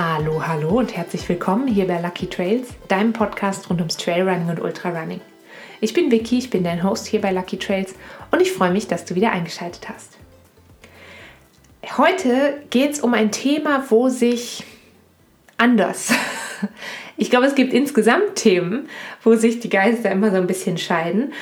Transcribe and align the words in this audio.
Hallo, 0.00 0.46
hallo 0.46 0.78
und 0.78 0.96
herzlich 0.96 1.28
willkommen 1.28 1.66
hier 1.66 1.88
bei 1.88 2.00
Lucky 2.00 2.28
Trails, 2.28 2.68
deinem 2.86 3.12
Podcast 3.12 3.68
rund 3.68 3.80
ums 3.80 3.96
Trailrunning 3.96 4.48
und 4.48 4.60
Ultrarunning. 4.60 5.20
Ich 5.80 5.92
bin 5.92 6.12
Vicky, 6.12 6.38
ich 6.38 6.50
bin 6.50 6.62
dein 6.62 6.84
Host 6.84 7.08
hier 7.08 7.20
bei 7.20 7.32
Lucky 7.32 7.58
Trails 7.58 7.96
und 8.30 8.40
ich 8.40 8.52
freue 8.52 8.70
mich, 8.70 8.86
dass 8.86 9.04
du 9.06 9.16
wieder 9.16 9.32
eingeschaltet 9.32 9.88
hast. 9.88 10.16
Heute 11.96 12.62
geht 12.70 12.92
es 12.92 13.00
um 13.00 13.12
ein 13.12 13.32
Thema, 13.32 13.86
wo 13.88 14.08
sich 14.08 14.62
anders. 15.56 16.12
Ich 17.16 17.30
glaube, 17.30 17.46
es 17.46 17.56
gibt 17.56 17.72
insgesamt 17.72 18.36
Themen, 18.36 18.88
wo 19.24 19.34
sich 19.34 19.58
die 19.58 19.68
Geister 19.68 20.12
immer 20.12 20.30
so 20.30 20.36
ein 20.36 20.46
bisschen 20.46 20.78
scheiden. 20.78 21.32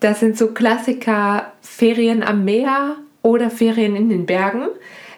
Das 0.00 0.20
sind 0.20 0.38
so 0.38 0.54
Klassiker 0.54 1.52
Ferien 1.60 2.22
am 2.22 2.46
Meer 2.46 2.96
oder 3.20 3.50
Ferien 3.50 3.96
in 3.96 4.08
den 4.08 4.24
Bergen, 4.24 4.68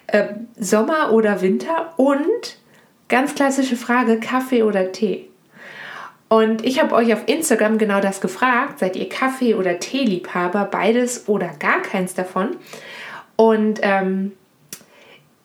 äh, 0.09 0.35
Sommer 0.59 1.13
oder 1.13 1.41
Winter 1.41 1.95
und 1.97 2.59
Ganz 3.09 3.35
klassische 3.35 3.77
Frage, 3.77 4.21
Kaffee 4.21 4.63
oder 4.63 4.93
Tee? 4.93 5.29
Und 6.29 6.65
ich 6.65 6.81
habe 6.81 6.95
euch 6.95 7.13
auf 7.15 7.23
Instagram 7.27 7.79
genau 7.79 8.01
das 8.01 8.21
gefragt. 8.21 8.81
Seid 8.81 8.97
ihr 8.97 9.09
Kaffee- 9.09 9.55
oder 9.55 9.79
Teeliebhaber? 9.79 10.67
Beides 10.67 11.27
oder 11.27 11.49
gar 11.59 11.81
keins 11.81 12.13
davon? 12.15 12.57
Und 13.37 13.81
ähm, 13.83 14.33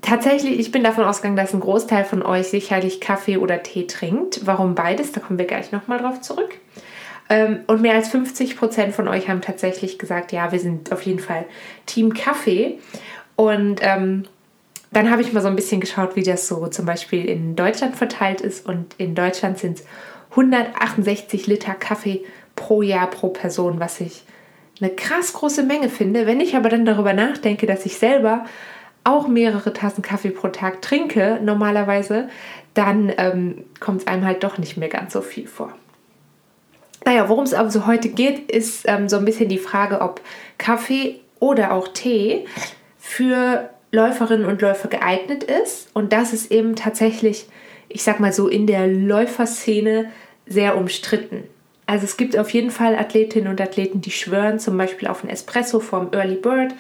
tatsächlich, 0.01 0.59
ich 0.59 0.71
bin 0.71 0.83
davon 0.83 1.05
ausgegangen, 1.05 1.37
dass 1.37 1.53
ein 1.53 1.61
Großteil 1.61 2.03
von 2.03 2.21
euch 2.21 2.47
sicherlich 2.47 2.99
Kaffee 2.99 3.37
oder 3.37 3.63
Tee 3.63 3.87
trinkt. 3.87 4.45
Warum 4.45 4.75
beides? 4.75 5.13
Da 5.13 5.21
kommen 5.21 5.39
wir 5.39 5.45
gleich 5.45 5.71
nochmal 5.71 5.99
drauf 5.99 6.19
zurück. 6.19 6.57
Ähm, 7.29 7.59
und 7.67 7.81
mehr 7.81 7.93
als 7.93 8.09
50 8.09 8.57
Prozent 8.57 8.93
von 8.93 9.07
euch 9.07 9.29
haben 9.29 9.39
tatsächlich 9.39 9.97
gesagt, 9.97 10.33
ja, 10.33 10.51
wir 10.51 10.59
sind 10.59 10.91
auf 10.91 11.03
jeden 11.03 11.19
Fall 11.19 11.45
Team 11.85 12.13
Kaffee. 12.13 12.79
Und 13.37 13.79
ähm, 13.81 14.25
dann 14.93 15.09
habe 15.11 15.21
ich 15.21 15.33
mal 15.33 15.41
so 15.41 15.47
ein 15.47 15.55
bisschen 15.55 15.81
geschaut, 15.81 16.15
wie 16.15 16.23
das 16.23 16.47
so 16.47 16.67
zum 16.67 16.85
Beispiel 16.85 17.25
in 17.25 17.55
Deutschland 17.55 17.95
verteilt 17.95 18.41
ist. 18.41 18.65
Und 18.65 18.95
in 18.97 19.15
Deutschland 19.15 19.57
sind 19.57 19.79
es 19.79 19.85
168 20.31 21.47
Liter 21.47 21.73
Kaffee 21.73 22.23
pro 22.55 22.81
Jahr 22.81 23.09
pro 23.09 23.29
Person, 23.29 23.79
was 23.79 23.99
ich 23.99 24.23
eine 24.81 24.91
krass 24.91 25.33
große 25.33 25.63
Menge 25.63 25.89
finde. 25.89 26.25
Wenn 26.25 26.39
ich 26.39 26.55
aber 26.55 26.69
dann 26.69 26.85
darüber 26.85 27.13
nachdenke, 27.13 27.65
dass 27.65 27.85
ich 27.85 27.97
selber 27.97 28.45
auch 29.03 29.27
mehrere 29.27 29.73
Tassen 29.73 30.01
Kaffee 30.01 30.29
pro 30.29 30.47
Tag 30.47 30.81
trinke, 30.81 31.39
normalerweise, 31.41 32.29
dann 32.73 33.11
ähm, 33.17 33.65
kommt 33.79 34.01
es 34.01 34.07
einem 34.07 34.25
halt 34.25 34.43
doch 34.43 34.57
nicht 34.57 34.77
mehr 34.77 34.89
ganz 34.89 35.13
so 35.13 35.21
viel 35.21 35.47
vor. 35.47 35.73
Naja, 37.05 37.27
worum 37.27 37.43
es 37.43 37.53
also 37.53 37.85
heute 37.85 38.09
geht, 38.09 38.49
ist 38.49 38.85
ähm, 38.87 39.09
so 39.09 39.17
ein 39.17 39.25
bisschen 39.25 39.49
die 39.49 39.57
Frage, 39.57 40.01
ob 40.01 40.21
Kaffee 40.57 41.19
oder 41.39 41.73
auch 41.73 41.89
Tee 41.89 42.45
für 42.97 43.69
Läuferinnen 43.93 44.47
und 44.47 44.61
Läufer 44.61 44.87
geeignet 44.89 45.43
ist. 45.43 45.87
Und 45.93 46.13
das 46.13 46.33
ist 46.33 46.51
eben 46.51 46.75
tatsächlich, 46.75 47.45
ich 47.89 48.03
sag 48.03 48.19
mal 48.19 48.33
so, 48.33 48.47
in 48.47 48.65
der 48.65 48.87
Läuferszene 48.87 50.09
sehr 50.47 50.75
umstritten. 50.75 51.43
Also 51.85 52.05
es 52.05 52.17
gibt 52.17 52.37
auf 52.37 52.49
jeden 52.49 52.71
Fall 52.71 52.95
Athletinnen 52.95 53.49
und 53.49 53.61
Athleten, 53.61 54.01
die 54.01 54.09
schwören 54.09 54.57
zum 54.59 54.77
Beispiel 54.77 55.07
auf 55.07 55.23
ein 55.23 55.29
Espresso 55.29 55.79
vom 55.79 56.11
Early 56.11 56.35
Bird. 56.35 56.73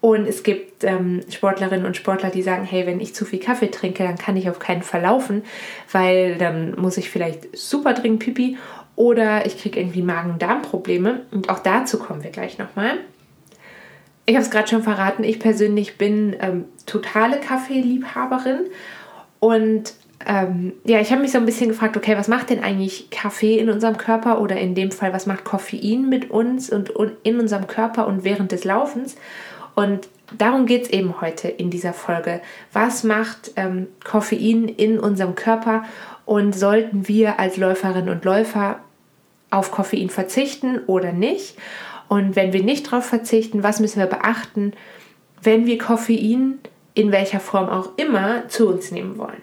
Und 0.00 0.26
es 0.26 0.44
gibt 0.44 0.84
ähm, 0.84 1.22
Sportlerinnen 1.30 1.84
und 1.84 1.96
Sportler, 1.96 2.30
die 2.30 2.42
sagen, 2.42 2.64
hey, 2.64 2.86
wenn 2.86 3.00
ich 3.00 3.14
zu 3.14 3.24
viel 3.24 3.40
Kaffee 3.40 3.70
trinke, 3.70 4.04
dann 4.04 4.16
kann 4.16 4.36
ich 4.36 4.48
auf 4.48 4.60
keinen 4.60 4.82
Fall 4.82 5.02
laufen, 5.02 5.42
weil 5.90 6.38
dann 6.38 6.76
muss 6.76 6.96
ich 6.96 7.10
vielleicht 7.10 7.56
super 7.56 7.92
dringend 7.92 8.20
Pipi 8.20 8.56
oder 8.94 9.46
ich 9.46 9.58
kriege 9.58 9.80
irgendwie 9.80 10.02
Magen-Darm-Probleme. 10.02 11.22
Und 11.32 11.48
auch 11.48 11.58
dazu 11.58 11.98
kommen 11.98 12.22
wir 12.22 12.30
gleich 12.30 12.58
nochmal 12.58 12.98
ich 14.26 14.34
habe 14.34 14.44
es 14.44 14.50
gerade 14.50 14.68
schon 14.68 14.82
verraten, 14.82 15.24
ich 15.24 15.40
persönlich 15.40 15.98
bin 15.98 16.36
ähm, 16.40 16.64
totale 16.86 17.38
Kaffeeliebhaberin 17.38 18.66
und 19.40 19.94
ähm, 20.26 20.74
ja, 20.84 21.00
ich 21.00 21.10
habe 21.10 21.22
mich 21.22 21.32
so 21.32 21.38
ein 21.38 21.46
bisschen 21.46 21.68
gefragt, 21.68 21.96
okay, 21.96 22.16
was 22.16 22.28
macht 22.28 22.50
denn 22.50 22.62
eigentlich 22.62 23.10
Kaffee 23.10 23.58
in 23.58 23.70
unserem 23.70 23.96
Körper 23.96 24.40
oder 24.40 24.56
in 24.56 24.74
dem 24.74 24.92
Fall, 24.92 25.12
was 25.12 25.26
macht 25.26 25.44
Koffein 25.44 26.08
mit 26.08 26.30
uns 26.30 26.70
und, 26.70 26.90
und 26.90 27.12
in 27.24 27.40
unserem 27.40 27.66
Körper 27.66 28.06
und 28.06 28.22
während 28.22 28.52
des 28.52 28.64
Laufens? 28.64 29.16
Und 29.74 30.08
darum 30.38 30.66
geht 30.66 30.84
es 30.84 30.90
eben 30.90 31.20
heute 31.20 31.48
in 31.48 31.70
dieser 31.70 31.92
Folge. 31.92 32.40
Was 32.72 33.04
macht 33.04 33.52
ähm, 33.56 33.88
Koffein 34.04 34.68
in 34.68 35.00
unserem 35.00 35.34
Körper 35.34 35.84
und 36.24 36.54
sollten 36.54 37.08
wir 37.08 37.40
als 37.40 37.56
Läuferinnen 37.56 38.08
und 38.08 38.24
Läufer 38.24 38.78
auf 39.50 39.70
Koffein 39.70 40.08
verzichten 40.08 40.80
oder 40.86 41.12
nicht? 41.12 41.56
Und 42.12 42.36
wenn 42.36 42.52
wir 42.52 42.62
nicht 42.62 42.88
darauf 42.88 43.06
verzichten, 43.06 43.62
was 43.62 43.80
müssen 43.80 43.98
wir 43.98 44.06
beachten, 44.06 44.74
wenn 45.40 45.64
wir 45.64 45.78
Koffein 45.78 46.58
in 46.92 47.10
welcher 47.10 47.40
Form 47.40 47.70
auch 47.70 47.96
immer 47.96 48.46
zu 48.50 48.68
uns 48.68 48.90
nehmen 48.90 49.16
wollen? 49.16 49.40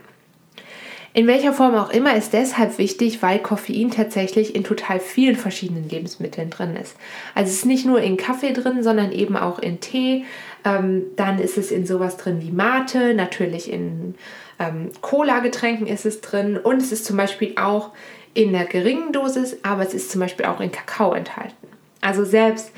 In 1.16 1.26
welcher 1.26 1.52
Form 1.52 1.74
auch 1.74 1.90
immer 1.90 2.16
ist 2.16 2.32
deshalb 2.32 2.78
wichtig, 2.78 3.24
weil 3.24 3.40
Koffein 3.40 3.90
tatsächlich 3.90 4.54
in 4.54 4.64
total 4.64 5.00
vielen 5.00 5.36
verschiedenen 5.36 5.90
Lebensmitteln 5.90 6.52
drin 6.52 6.76
ist. 6.76 6.96
Also 7.34 7.50
es 7.50 7.56
ist 7.56 7.66
nicht 7.66 7.88
nur 7.88 8.02
in 8.02 8.18
Kaffee 8.18 8.54
drin, 8.54 8.84
sondern 8.84 9.12
eben 9.14 9.36
auch 9.36 9.58
in 9.58 9.80
Tee. 9.80 10.26
Ähm, 10.64 11.06
dann 11.16 11.40
ist 11.40 11.58
es 11.58 11.72
in 11.72 11.88
sowas 11.88 12.18
drin 12.18 12.40
wie 12.40 12.52
Mate, 12.52 13.16
natürlich 13.16 13.74
in 13.74 14.14
ähm, 14.60 14.92
Cola-Getränken 15.02 15.88
ist 15.88 16.06
es 16.06 16.22
drin 16.22 16.56
und 16.56 16.84
es 16.84 16.92
ist 16.92 17.06
zum 17.06 17.18
Beispiel 17.18 17.56
auch 17.60 17.94
in 18.36 18.56
einer 18.56 18.66
geringen 18.66 19.12
Dosis, 19.12 19.58
aber 19.64 19.82
es 19.82 19.96
ist 19.96 20.12
zum 20.12 20.22
Beispiel 20.22 20.46
auch 20.46 20.60
in 20.60 20.72
Kakao 20.72 21.14
enthalten. 21.14 21.59
Also 22.02 22.26
selbst 22.26 22.72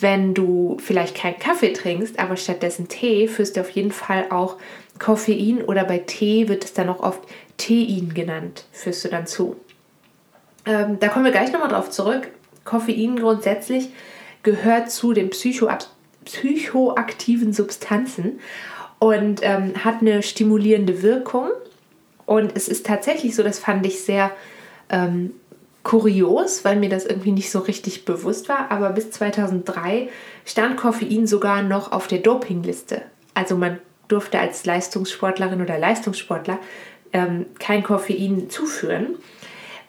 wenn 0.00 0.34
du 0.34 0.76
vielleicht 0.80 1.16
keinen 1.16 1.38
Kaffee 1.38 1.72
trinkst, 1.72 2.18
aber 2.18 2.36
stattdessen 2.36 2.88
Tee, 2.88 3.28
führst 3.28 3.56
du 3.56 3.60
auf 3.60 3.70
jeden 3.70 3.92
Fall 3.92 4.26
auch 4.30 4.56
Koffein 4.98 5.62
oder 5.62 5.84
bei 5.84 5.98
Tee 5.98 6.48
wird 6.48 6.64
es 6.64 6.72
dann 6.72 6.88
auch 6.88 7.00
oft 7.00 7.20
Tein 7.56 8.12
genannt, 8.14 8.64
führst 8.72 9.04
du 9.04 9.08
dann 9.08 9.26
zu. 9.26 9.56
Ähm, 10.66 10.98
da 10.98 11.08
kommen 11.08 11.24
wir 11.24 11.32
gleich 11.32 11.52
nochmal 11.52 11.68
drauf 11.68 11.90
zurück. 11.90 12.28
Koffein 12.64 13.16
grundsätzlich 13.16 13.90
gehört 14.42 14.90
zu 14.90 15.12
den 15.12 15.30
psychoaktiven 15.30 17.52
Substanzen 17.52 18.40
und 18.98 19.40
ähm, 19.42 19.84
hat 19.84 20.00
eine 20.00 20.22
stimulierende 20.22 21.02
Wirkung. 21.02 21.50
Und 22.26 22.56
es 22.56 22.68
ist 22.68 22.86
tatsächlich 22.86 23.36
so, 23.36 23.42
das 23.42 23.58
fand 23.58 23.86
ich 23.86 24.02
sehr 24.02 24.30
ähm, 24.88 25.34
kurios, 25.84 26.64
weil 26.64 26.76
mir 26.76 26.88
das 26.88 27.04
irgendwie 27.04 27.30
nicht 27.30 27.50
so 27.50 27.60
richtig 27.60 28.04
bewusst 28.04 28.48
war, 28.48 28.70
aber 28.70 28.90
bis 28.90 29.10
2003 29.12 30.08
stand 30.44 30.76
Koffein 30.76 31.26
sogar 31.26 31.62
noch 31.62 31.92
auf 31.92 32.08
der 32.08 32.18
Dopingliste. 32.18 33.02
Also 33.34 33.56
man 33.56 33.78
durfte 34.08 34.38
als 34.38 34.64
Leistungssportlerin 34.64 35.60
oder 35.60 35.78
Leistungssportler 35.78 36.58
ähm, 37.12 37.46
kein 37.58 37.82
Koffein 37.82 38.48
zuführen, 38.48 39.16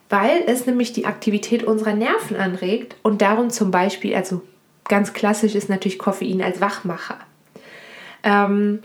weil 0.10 0.44
es 0.46 0.66
nämlich 0.66 0.94
die 0.94 1.06
Aktivität 1.06 1.64
unserer 1.64 1.94
Nerven 1.94 2.36
anregt 2.36 2.98
und 3.02 3.22
darum 3.22 3.50
zum 3.50 3.72
Beispiel, 3.72 4.16
also 4.16 4.42
ganz 4.84 5.14
klassisch 5.14 5.56
ist 5.56 5.70
natürlich 5.70 5.98
Koffein 5.98 6.42
als 6.42 6.60
Wachmacher. 6.60 7.20
Ähm, 8.24 8.84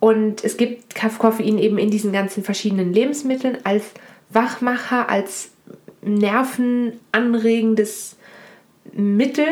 und 0.00 0.44
es 0.44 0.56
gibt 0.56 0.94
Koffein 0.94 1.58
eben 1.58 1.76
in 1.76 1.90
diesen 1.90 2.12
ganzen 2.12 2.42
verschiedenen 2.42 2.92
Lebensmitteln 2.92 3.58
als 3.64 3.84
Wachmacher, 4.30 5.08
als 5.08 5.50
nervenanregendes 6.14 8.16
Mittel. 8.92 9.48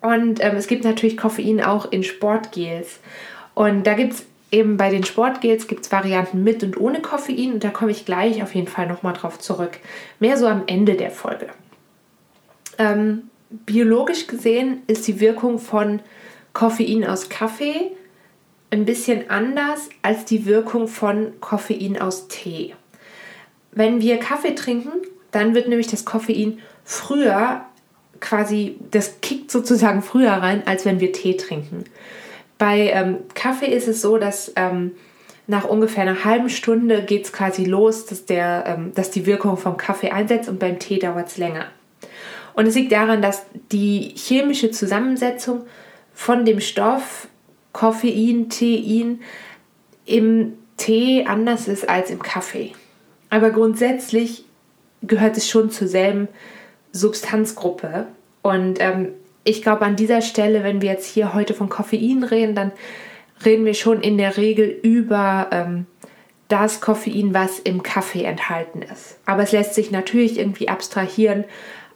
Und 0.00 0.44
ähm, 0.44 0.56
es 0.56 0.66
gibt 0.66 0.84
natürlich 0.84 1.16
Koffein 1.16 1.62
auch 1.62 1.90
in 1.90 2.02
Sportgels. 2.02 3.00
Und 3.54 3.86
da 3.86 3.94
gibt 3.94 4.14
es 4.14 4.26
eben 4.50 4.76
bei 4.76 4.90
den 4.90 5.04
Sportgels 5.04 5.66
gibt's 5.66 5.90
Varianten 5.90 6.44
mit 6.44 6.62
und 6.62 6.78
ohne 6.78 7.00
Koffein. 7.00 7.54
Und 7.54 7.64
da 7.64 7.70
komme 7.70 7.90
ich 7.90 8.04
gleich 8.04 8.42
auf 8.42 8.54
jeden 8.54 8.68
Fall 8.68 8.86
nochmal 8.86 9.14
drauf 9.14 9.38
zurück. 9.38 9.78
Mehr 10.20 10.36
so 10.36 10.46
am 10.46 10.64
Ende 10.66 10.94
der 10.94 11.10
Folge. 11.10 11.48
Ähm, 12.78 13.30
biologisch 13.50 14.26
gesehen 14.26 14.82
ist 14.86 15.06
die 15.08 15.20
Wirkung 15.20 15.58
von 15.58 16.00
Koffein 16.52 17.06
aus 17.06 17.28
Kaffee 17.28 17.92
ein 18.70 18.84
bisschen 18.84 19.30
anders 19.30 19.88
als 20.02 20.24
die 20.24 20.46
Wirkung 20.46 20.88
von 20.88 21.32
Koffein 21.40 22.00
aus 22.00 22.28
Tee. 22.28 22.74
Wenn 23.72 24.00
wir 24.00 24.18
Kaffee 24.18 24.54
trinken, 24.54 24.92
dann 25.36 25.54
wird 25.54 25.68
nämlich 25.68 25.86
das 25.86 26.04
Koffein 26.04 26.58
früher 26.84 27.66
quasi, 28.20 28.78
das 28.90 29.20
kickt 29.20 29.50
sozusagen 29.50 30.02
früher 30.02 30.32
rein, 30.32 30.62
als 30.66 30.84
wenn 30.84 30.98
wir 30.98 31.12
Tee 31.12 31.36
trinken. 31.36 31.84
Bei 32.58 32.90
ähm, 32.90 33.18
Kaffee 33.34 33.66
ist 33.66 33.86
es 33.86 34.00
so, 34.00 34.16
dass 34.16 34.52
ähm, 34.56 34.92
nach 35.46 35.64
ungefähr 35.64 36.02
einer 36.02 36.24
halben 36.24 36.48
Stunde 36.48 37.02
geht 37.02 37.26
es 37.26 37.32
quasi 37.32 37.64
los, 37.64 38.06
dass, 38.06 38.24
der, 38.24 38.64
ähm, 38.66 38.92
dass 38.94 39.10
die 39.10 39.26
Wirkung 39.26 39.58
vom 39.58 39.76
Kaffee 39.76 40.10
einsetzt 40.10 40.48
und 40.48 40.58
beim 40.58 40.78
Tee 40.78 40.98
dauert 40.98 41.28
es 41.28 41.36
länger. 41.36 41.66
Und 42.54 42.66
es 42.66 42.74
liegt 42.74 42.92
daran, 42.92 43.20
dass 43.20 43.44
die 43.70 44.14
chemische 44.16 44.70
Zusammensetzung 44.70 45.66
von 46.14 46.46
dem 46.46 46.60
Stoff 46.60 47.28
Koffein, 47.72 48.48
Tein 48.48 49.20
im 50.06 50.54
Tee 50.78 51.26
anders 51.26 51.68
ist 51.68 51.86
als 51.86 52.10
im 52.10 52.22
Kaffee. 52.22 52.72
Aber 53.28 53.50
grundsätzlich 53.50 54.45
gehört 55.06 55.36
es 55.36 55.48
schon 55.48 55.70
zur 55.70 55.88
selben 55.88 56.28
Substanzgruppe. 56.92 58.06
Und 58.42 58.80
ähm, 58.80 59.08
ich 59.44 59.62
glaube, 59.62 59.84
an 59.84 59.96
dieser 59.96 60.22
Stelle, 60.22 60.64
wenn 60.64 60.80
wir 60.80 60.90
jetzt 60.90 61.06
hier 61.06 61.34
heute 61.34 61.54
von 61.54 61.68
Koffein 61.68 62.24
reden, 62.24 62.54
dann 62.54 62.72
reden 63.44 63.64
wir 63.64 63.74
schon 63.74 64.00
in 64.00 64.18
der 64.18 64.36
Regel 64.36 64.68
über 64.68 65.48
ähm, 65.52 65.86
das 66.48 66.80
Koffein, 66.80 67.34
was 67.34 67.58
im 67.58 67.82
Kaffee 67.82 68.24
enthalten 68.24 68.82
ist. 68.82 69.18
Aber 69.26 69.42
es 69.42 69.52
lässt 69.52 69.74
sich 69.74 69.90
natürlich 69.90 70.38
irgendwie 70.38 70.68
abstrahieren 70.68 71.44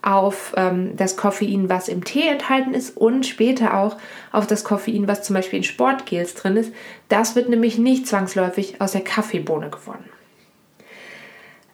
auf 0.01 0.53
ähm, 0.57 0.95
das 0.95 1.15
Koffein, 1.15 1.69
was 1.69 1.87
im 1.87 2.03
Tee 2.03 2.27
enthalten 2.27 2.73
ist 2.73 2.97
und 2.97 3.25
später 3.25 3.77
auch 3.77 3.97
auf 4.31 4.47
das 4.47 4.63
Koffein, 4.63 5.07
was 5.07 5.23
zum 5.23 5.35
Beispiel 5.35 5.57
in 5.57 5.63
Sportgels 5.63 6.33
drin 6.33 6.57
ist. 6.57 6.73
Das 7.07 7.35
wird 7.35 7.49
nämlich 7.49 7.77
nicht 7.77 8.07
zwangsläufig 8.07 8.81
aus 8.81 8.93
der 8.93 9.01
Kaffeebohne 9.01 9.69
gewonnen. 9.69 10.09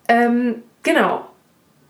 Ähm, 0.10 0.56
genau. 0.88 1.28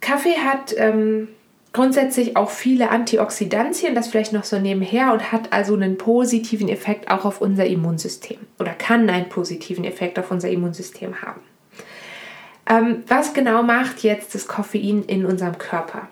Kaffee 0.02 0.38
hat 0.38 0.74
ähm, 0.78 1.28
grundsätzlich 1.72 2.36
auch 2.36 2.50
viele 2.50 2.90
Antioxidantien, 2.90 3.94
das 3.94 4.08
vielleicht 4.08 4.34
noch 4.34 4.44
so 4.44 4.60
nebenher 4.60 5.14
und 5.14 5.32
hat 5.32 5.54
also 5.54 5.76
einen 5.76 5.98
positiven 5.98 6.68
Effekt 6.70 7.12
auch 7.12 7.24
auf 7.24 7.40
unser 7.40 7.66
Immunsystem 7.66 8.40
oder 8.60 8.72
kann 8.72 9.10
einen 9.10 9.30
positiven 9.30 9.84
Effekt 9.84 10.18
auf 10.18 10.32
unser 10.32 10.50
Immunsystem 10.50 11.22
haben. 11.22 11.42
Ähm, 12.70 13.04
was 13.08 13.34
genau 13.34 13.64
macht 13.64 14.04
jetzt 14.04 14.34
das 14.36 14.48
Koffein 14.48 15.04
in 15.04 15.26
unserem 15.26 15.58
Körper? 15.58 16.08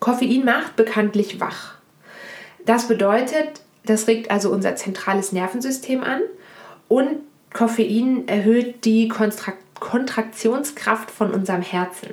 Koffein 0.00 0.44
macht 0.44 0.76
bekanntlich 0.76 1.40
wach. 1.40 1.76
Das 2.66 2.88
bedeutet, 2.88 3.62
das 3.84 4.06
regt 4.06 4.30
also 4.30 4.50
unser 4.50 4.76
zentrales 4.76 5.32
Nervensystem 5.32 6.02
an 6.02 6.20
und 6.88 7.08
Koffein 7.52 8.28
erhöht 8.28 8.84
die 8.84 9.08
Kontraktionskraft 9.80 11.10
von 11.10 11.32
unserem 11.32 11.62
Herzen. 11.62 12.10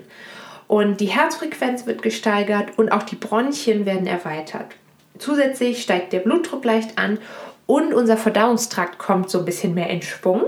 Und 0.67 0.99
die 0.99 1.05
Herzfrequenz 1.05 1.85
wird 1.85 2.01
gesteigert 2.01 2.77
und 2.77 2.91
auch 2.91 3.03
die 3.03 3.15
Bronchien 3.15 3.85
werden 3.85 4.07
erweitert. 4.07 4.75
Zusätzlich 5.17 5.81
steigt 5.81 6.13
der 6.13 6.19
Blutdruck 6.19 6.65
leicht 6.65 6.97
an 6.97 7.19
und 7.65 7.93
unser 7.93 8.17
Verdauungstrakt 8.17 8.97
kommt 8.97 9.29
so 9.29 9.39
ein 9.39 9.45
bisschen 9.45 9.73
mehr 9.73 9.89
in 9.89 10.01
Schwung. 10.01 10.43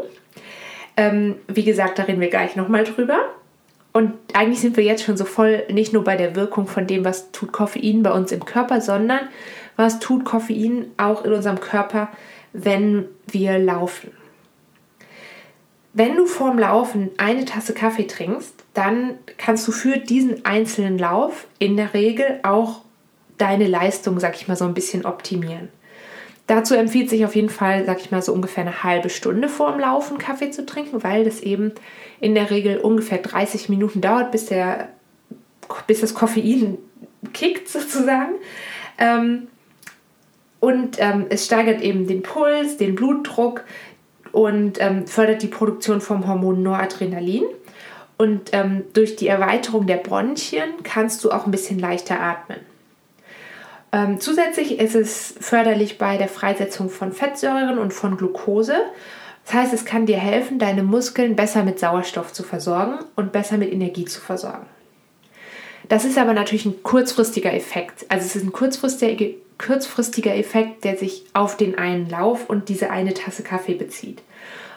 Ähm, 0.98 1.36
wie 1.48 1.63
gesagt, 1.63 2.00
da 2.00 2.04
reden 2.04 2.21
wir 2.21 2.30
gleich 2.30 2.56
nochmal 2.56 2.83
drüber. 2.83 3.19
Und 3.92 4.13
eigentlich 4.33 4.60
sind 4.60 4.77
wir 4.77 4.83
jetzt 4.83 5.04
schon 5.04 5.18
so 5.18 5.25
voll 5.25 5.63
nicht 5.69 5.94
nur 5.94 6.04
bei 6.04 6.16
der 6.16 6.36
Wirkung 6.36 6.68
von 6.68 6.86
dem, 6.86 7.04
was 7.04 7.31
tut 7.31 7.51
Koffein 7.51 8.04
bei 8.04 8.12
uns 8.12 8.31
im 8.31 8.45
Körper, 8.45 8.81
sondern 8.81 9.21
was 9.75 10.00
tut 10.00 10.25
Koffein 10.25 10.92
auch 10.98 11.25
in 11.25 11.33
unserem 11.33 11.60
Körper, 11.60 12.10
wenn 12.54 13.06
wir 13.27 13.57
laufen. 13.57 14.12
Wenn 16.00 16.16
du 16.16 16.28
vorm 16.28 16.57
Laufen 16.57 17.10
eine 17.18 17.44
Tasse 17.44 17.74
Kaffee 17.74 18.07
trinkst, 18.07 18.54
dann 18.74 19.16
kannst 19.38 19.68
du 19.68 19.74
für 19.74 19.98
diesen 19.98 20.46
einzelnen 20.46 20.98
Lauf 20.98 21.46
in 21.60 21.75
der 21.75 21.94
Regel 21.94 22.40
auch 22.44 22.84
deine 23.38 23.68
Leistung, 23.68 24.18
sag 24.18 24.38
ich 24.38 24.48
mal, 24.48 24.56
so 24.56 24.63
ein 24.63 24.74
bisschen 24.74 25.06
optimieren. 25.06 25.68
Dazu 26.48 26.74
empfiehlt 26.74 27.10
sich 27.10 27.25
auf 27.25 27.36
jeden 27.36 27.50
Fall, 27.50 27.86
sag 27.86 28.00
ich 28.00 28.12
mal, 28.12 28.22
so 28.22 28.31
ungefähr 28.31 28.62
eine 28.63 28.81
halbe 28.81 29.10
Stunde 29.10 29.50
vor 29.50 29.74
dem 29.74 29.81
Laufen 29.81 30.19
Kaffee 30.19 30.51
zu 30.51 30.66
trinken, 30.66 31.04
weil 31.04 31.25
das 31.25 31.42
eben 31.42 31.74
in 32.22 32.34
der 32.34 32.50
Regel 32.50 32.78
ungefähr 32.78 33.18
30 33.18 33.68
Minuten 33.68 34.00
dauert, 34.00 34.31
bis, 34.31 34.45
der, 34.45 34.88
bis 35.86 36.00
das 36.00 36.13
Koffein 36.13 36.78
kickt 37.34 37.68
sozusagen. 37.68 38.36
Ähm, 39.00 39.50
und 40.62 40.98
ähm, 41.00 41.25
es 41.30 41.45
steigert 41.45 41.81
eben 41.81 42.07
den 42.07 42.22
Puls, 42.22 42.78
den 42.78 42.95
Blutdruck 42.95 43.63
und 44.31 44.81
ähm, 44.81 45.08
fördert 45.08 45.42
die 45.42 45.48
Produktion 45.48 46.02
vom 46.02 46.28
Hormon 46.28 46.64
Noradrenalin. 46.64 47.44
Und 48.18 48.50
ähm, 48.52 48.84
durch 48.94 49.16
die 49.16 49.28
Erweiterung 49.28 49.88
der 49.88 49.98
Bronchien 49.98 50.84
kannst 50.84 51.24
du 51.24 51.31
auch 51.31 51.46
ein 51.46 51.52
bisschen 51.52 51.80
leichter 51.80 52.20
atmen. 52.20 52.60
Ähm, 53.92 54.20
zusätzlich 54.20 54.80
ist 54.80 54.96
es 54.96 55.34
förderlich 55.40 55.98
bei 55.98 56.18
der 56.18 56.28
Freisetzung 56.28 56.90
von 56.90 57.12
Fettsäuren 57.12 57.80
und 57.80 57.94
von 57.94 58.18
Glucose. 58.18 58.76
Das 59.46 59.54
heißt, 59.54 59.74
es 59.74 59.86
kann 59.86 60.06
dir 60.06 60.18
helfen, 60.18 60.60
deine 60.60 60.84
Muskeln 60.84 61.36
besser 61.36 61.64
mit 61.64 61.80
Sauerstoff 61.80 62.34
zu 62.34 62.44
versorgen 62.44 63.00
und 63.16 63.31
besser 63.31 63.58
mit 63.58 63.72
Energie 63.72 64.06
zu 64.06 64.22
versorgen. 64.22 64.68
Das 65.88 66.06
ist 66.06 66.20
aber 66.20 66.34
natürlich 66.34 66.66
ein 66.66 66.84
kurzfristiger 66.84 67.54
Effekt. 67.54 68.06
Also 68.10 68.26
es 68.26 68.36
ist 68.36 68.44
ein 68.44 68.52
kurzfristiger, 68.52 69.26
kurzfristiger 69.60 70.36
Effekt, 70.36 70.84
der 70.84 70.98
sich 70.98 71.26
auf 71.34 71.58
den 71.58 71.78
einen 71.78 72.10
Lauf 72.10 72.50
und 72.50 72.70
diese 72.70 72.90
eine 72.90 73.14
Tasse 73.14 73.44
Kaffee 73.44 73.76
bezieht. 73.76 74.24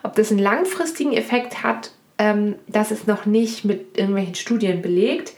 Ob 0.02 0.14
das 0.14 0.30
einen 0.30 0.40
langfristigen 0.40 1.12
Effekt 1.12 1.62
hat, 1.62 1.92
ähm, 2.18 2.56
das 2.66 2.90
ist 2.90 3.06
noch 3.06 3.24
nicht 3.24 3.64
mit 3.64 3.96
irgendwelchen 3.96 4.34
Studien 4.34 4.82
belegt. 4.82 5.32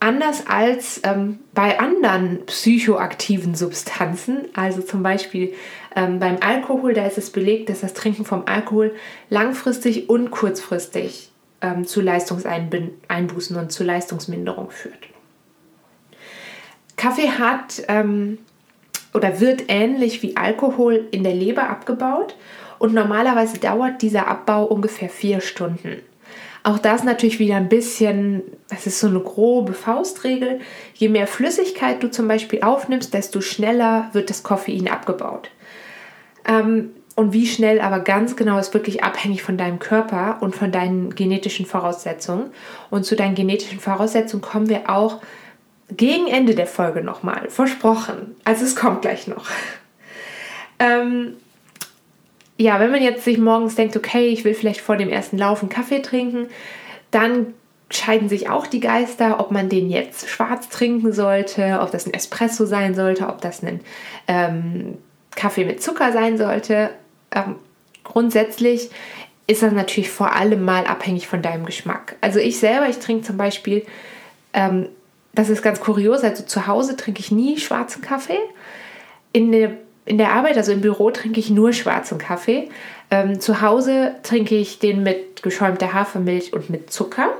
Anders 0.00 0.46
als 0.48 1.00
ähm, 1.04 1.38
bei 1.54 1.80
anderen 1.80 2.44
psychoaktiven 2.46 3.54
Substanzen, 3.54 4.48
also 4.52 4.82
zum 4.82 5.02
Beispiel 5.02 5.54
ähm, 5.96 6.18
beim 6.18 6.36
Alkohol, 6.40 6.92
da 6.92 7.06
ist 7.06 7.16
es 7.16 7.30
belegt, 7.30 7.70
dass 7.70 7.80
das 7.80 7.94
Trinken 7.94 8.26
vom 8.26 8.42
Alkohol 8.44 8.94
langfristig 9.30 10.10
und 10.10 10.30
kurzfristig 10.30 11.30
ähm, 11.62 11.86
zu 11.86 12.02
Leistungseinbußen 12.02 13.56
und 13.56 13.72
zu 13.72 13.82
Leistungsminderung 13.82 14.70
führt. 14.70 15.08
Kaffee 16.96 17.30
hat 17.30 17.82
ähm, 17.88 18.38
oder 19.14 19.40
wird 19.40 19.64
ähnlich 19.68 20.22
wie 20.22 20.36
Alkohol 20.36 21.06
in 21.12 21.22
der 21.22 21.34
Leber 21.34 21.70
abgebaut 21.70 22.36
und 22.78 22.92
normalerweise 22.92 23.58
dauert 23.58 24.02
dieser 24.02 24.28
Abbau 24.28 24.64
ungefähr 24.64 25.08
vier 25.08 25.40
Stunden. 25.40 26.02
Auch 26.64 26.78
das 26.78 27.04
natürlich 27.04 27.38
wieder 27.38 27.56
ein 27.56 27.68
bisschen, 27.68 28.42
das 28.68 28.86
ist 28.86 28.98
so 28.98 29.06
eine 29.06 29.20
grobe 29.20 29.74
Faustregel. 29.74 30.60
Je 30.94 31.10
mehr 31.10 31.26
Flüssigkeit 31.26 32.02
du 32.02 32.10
zum 32.10 32.26
Beispiel 32.26 32.62
aufnimmst, 32.62 33.12
desto 33.12 33.42
schneller 33.42 34.08
wird 34.12 34.30
das 34.30 34.42
Koffein 34.42 34.88
abgebaut. 34.88 35.50
Ähm, 36.46 36.90
und 37.16 37.32
wie 37.32 37.46
schnell 37.46 37.80
aber 37.80 38.00
ganz 38.00 38.34
genau 38.34 38.58
ist 38.58 38.74
wirklich 38.74 39.04
abhängig 39.04 39.42
von 39.42 39.56
deinem 39.56 39.78
Körper 39.78 40.38
und 40.40 40.56
von 40.56 40.72
deinen 40.72 41.14
genetischen 41.14 41.66
Voraussetzungen. 41.66 42.50
Und 42.90 43.04
zu 43.04 43.14
deinen 43.14 43.34
genetischen 43.34 43.78
Voraussetzungen 43.78 44.42
kommen 44.42 44.68
wir 44.68 44.88
auch 44.88 45.20
gegen 45.90 46.26
Ende 46.26 46.54
der 46.54 46.66
Folge 46.66 47.02
nochmal. 47.02 47.48
Versprochen. 47.50 48.36
Also 48.44 48.64
es 48.64 48.76
kommt 48.76 49.02
gleich 49.02 49.26
noch. 49.26 49.46
Ähm, 50.78 51.36
ja, 52.56 52.80
wenn 52.80 52.90
man 52.90 53.02
jetzt 53.02 53.24
sich 53.24 53.38
morgens 53.38 53.74
denkt, 53.74 53.96
okay, 53.96 54.28
ich 54.28 54.44
will 54.44 54.54
vielleicht 54.54 54.80
vor 54.80 54.96
dem 54.96 55.08
ersten 55.08 55.38
Laufen 55.38 55.68
Kaffee 55.68 56.02
trinken, 56.02 56.48
dann 57.10 57.54
scheiden 57.90 58.28
sich 58.28 58.48
auch 58.48 58.66
die 58.66 58.80
Geister, 58.80 59.40
ob 59.40 59.50
man 59.50 59.68
den 59.68 59.90
jetzt 59.90 60.28
schwarz 60.28 60.68
trinken 60.68 61.12
sollte, 61.12 61.80
ob 61.80 61.90
das 61.90 62.06
ein 62.06 62.14
Espresso 62.14 62.66
sein 62.66 62.94
sollte, 62.94 63.28
ob 63.28 63.40
das 63.40 63.62
ein 63.62 63.80
ähm, 64.26 64.98
Kaffee 65.36 65.64
mit 65.64 65.82
Zucker 65.82 66.12
sein 66.12 66.38
sollte. 66.38 66.90
Ähm, 67.30 67.56
grundsätzlich 68.02 68.90
ist 69.46 69.62
das 69.62 69.72
natürlich 69.72 70.10
vor 70.10 70.34
allem 70.34 70.64
mal 70.64 70.86
abhängig 70.86 71.28
von 71.28 71.42
deinem 71.42 71.66
Geschmack. 71.66 72.16
Also 72.20 72.38
ich 72.38 72.58
selber, 72.58 72.88
ich 72.88 72.98
trinke 72.98 73.24
zum 73.24 73.36
Beispiel, 73.36 73.84
ähm, 74.52 74.88
das 75.34 75.48
ist 75.48 75.62
ganz 75.62 75.80
kurios, 75.80 76.22
also 76.22 76.44
zu 76.44 76.66
Hause 76.66 76.96
trinke 76.96 77.20
ich 77.20 77.30
nie 77.30 77.58
schwarzen 77.58 78.02
Kaffee. 78.02 78.38
In 79.32 79.52
der 79.52 79.72
in 80.06 80.18
der 80.18 80.32
Arbeit, 80.32 80.56
also 80.56 80.72
im 80.72 80.80
Büro, 80.80 81.10
trinke 81.10 81.40
ich 81.40 81.50
nur 81.50 81.72
schwarzen 81.72 82.18
Kaffee. 82.18 82.68
Ähm, 83.10 83.40
zu 83.40 83.62
Hause 83.62 84.14
trinke 84.22 84.54
ich 84.54 84.78
den 84.78 85.02
mit 85.02 85.42
geschäumter 85.42 85.94
Hafermilch 85.94 86.52
und 86.52 86.68
mit 86.68 86.92
Zucker. 86.92 87.30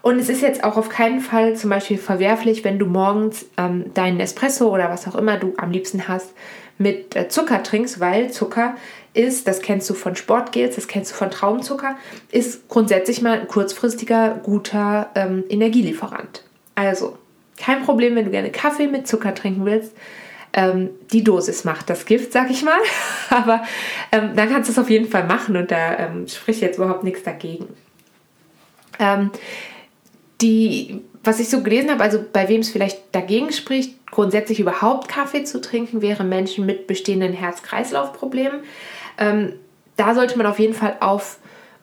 Und 0.00 0.18
es 0.20 0.28
ist 0.28 0.42
jetzt 0.42 0.62
auch 0.62 0.76
auf 0.76 0.88
keinen 0.88 1.20
Fall 1.20 1.56
zum 1.56 1.70
Beispiel 1.70 1.98
verwerflich, 1.98 2.62
wenn 2.62 2.78
du 2.78 2.86
morgens 2.86 3.46
ähm, 3.56 3.92
deinen 3.94 4.20
Espresso 4.20 4.72
oder 4.72 4.90
was 4.90 5.08
auch 5.08 5.16
immer 5.16 5.38
du 5.38 5.54
am 5.56 5.72
liebsten 5.72 6.06
hast, 6.06 6.30
mit 6.78 7.16
äh, 7.16 7.28
Zucker 7.28 7.64
trinkst, 7.64 7.98
weil 7.98 8.30
Zucker 8.30 8.76
ist, 9.12 9.48
das 9.48 9.60
kennst 9.60 9.90
du 9.90 9.94
von 9.94 10.14
Sportgels, 10.14 10.76
das 10.76 10.86
kennst 10.86 11.10
du 11.10 11.16
von 11.16 11.30
Traumzucker, 11.30 11.96
ist 12.30 12.68
grundsätzlich 12.68 13.22
mal 13.22 13.40
ein 13.40 13.48
kurzfristiger, 13.48 14.38
guter 14.44 15.10
ähm, 15.16 15.42
Energielieferant. 15.48 16.44
Also, 16.78 17.18
kein 17.56 17.82
Problem, 17.82 18.14
wenn 18.14 18.24
du 18.24 18.30
gerne 18.30 18.50
Kaffee 18.50 18.86
mit 18.86 19.08
Zucker 19.08 19.34
trinken 19.34 19.64
willst 19.64 19.92
ähm, 20.52 20.90
die 21.12 21.22
Dosis 21.22 21.64
macht 21.64 21.90
das 21.90 22.06
Gift, 22.06 22.32
sag 22.32 22.50
ich 22.50 22.62
mal. 22.62 22.78
Aber 23.30 23.62
ähm, 24.12 24.30
dann 24.34 24.50
kannst 24.50 24.68
du 24.68 24.72
es 24.72 24.78
auf 24.78 24.90
jeden 24.90 25.08
Fall 25.08 25.24
machen 25.24 25.56
und 25.56 25.70
da 25.70 25.98
ähm, 25.98 26.26
spricht 26.26 26.60
jetzt 26.62 26.78
überhaupt 26.78 27.04
nichts 27.04 27.22
dagegen. 27.22 27.68
Ähm, 28.98 29.30
die, 30.40 31.02
was 31.22 31.40
ich 31.40 31.48
so 31.48 31.62
gelesen 31.62 31.90
habe, 31.90 32.02
also 32.02 32.24
bei 32.32 32.48
wem 32.48 32.60
es 32.60 32.70
vielleicht 32.70 33.14
dagegen 33.14 33.52
spricht, 33.52 34.06
grundsätzlich 34.10 34.60
überhaupt 34.60 35.08
Kaffee 35.08 35.44
zu 35.44 35.60
trinken, 35.60 36.00
wären 36.00 36.28
Menschen 36.28 36.64
mit 36.64 36.86
bestehenden 36.86 37.32
Herz-Kreislauf-Problemen. 37.32 38.60
Ähm, 39.18 39.52
da 39.96 40.14
sollte 40.14 40.38
man 40.38 40.46
auf 40.46 40.58
jeden 40.58 40.74
Fall 40.74 40.96
auf 41.00 41.38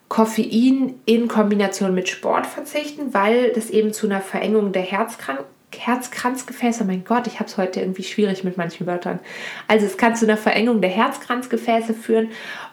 Koffein 0.07 0.95
in 1.05 1.27
Kombination 1.27 1.93
mit 1.93 2.09
Sport 2.09 2.45
verzichten, 2.45 3.13
weil 3.13 3.51
das 3.53 3.69
eben 3.69 3.93
zu 3.93 4.07
einer 4.07 4.21
Verengung 4.21 4.71
der 4.71 4.83
Herzkran 4.83 5.39
Herzkranzgefäße. 5.77 6.85
Mein 6.85 7.03
Gott, 7.03 7.27
ich 7.27 7.39
habe 7.39 7.49
es 7.49 7.57
heute 7.57 7.81
irgendwie 7.81 8.03
schwierig 8.03 8.45
mit 8.45 8.55
manchen 8.55 8.87
Wörtern. 8.87 9.19
Also 9.67 9.85
es 9.85 9.97
kann 9.97 10.15
zu 10.15 10.25
einer 10.25 10.37
Verengung 10.37 10.79
der 10.79 10.89
Herzkranzgefäße 10.89 11.93
führen 11.93 12.29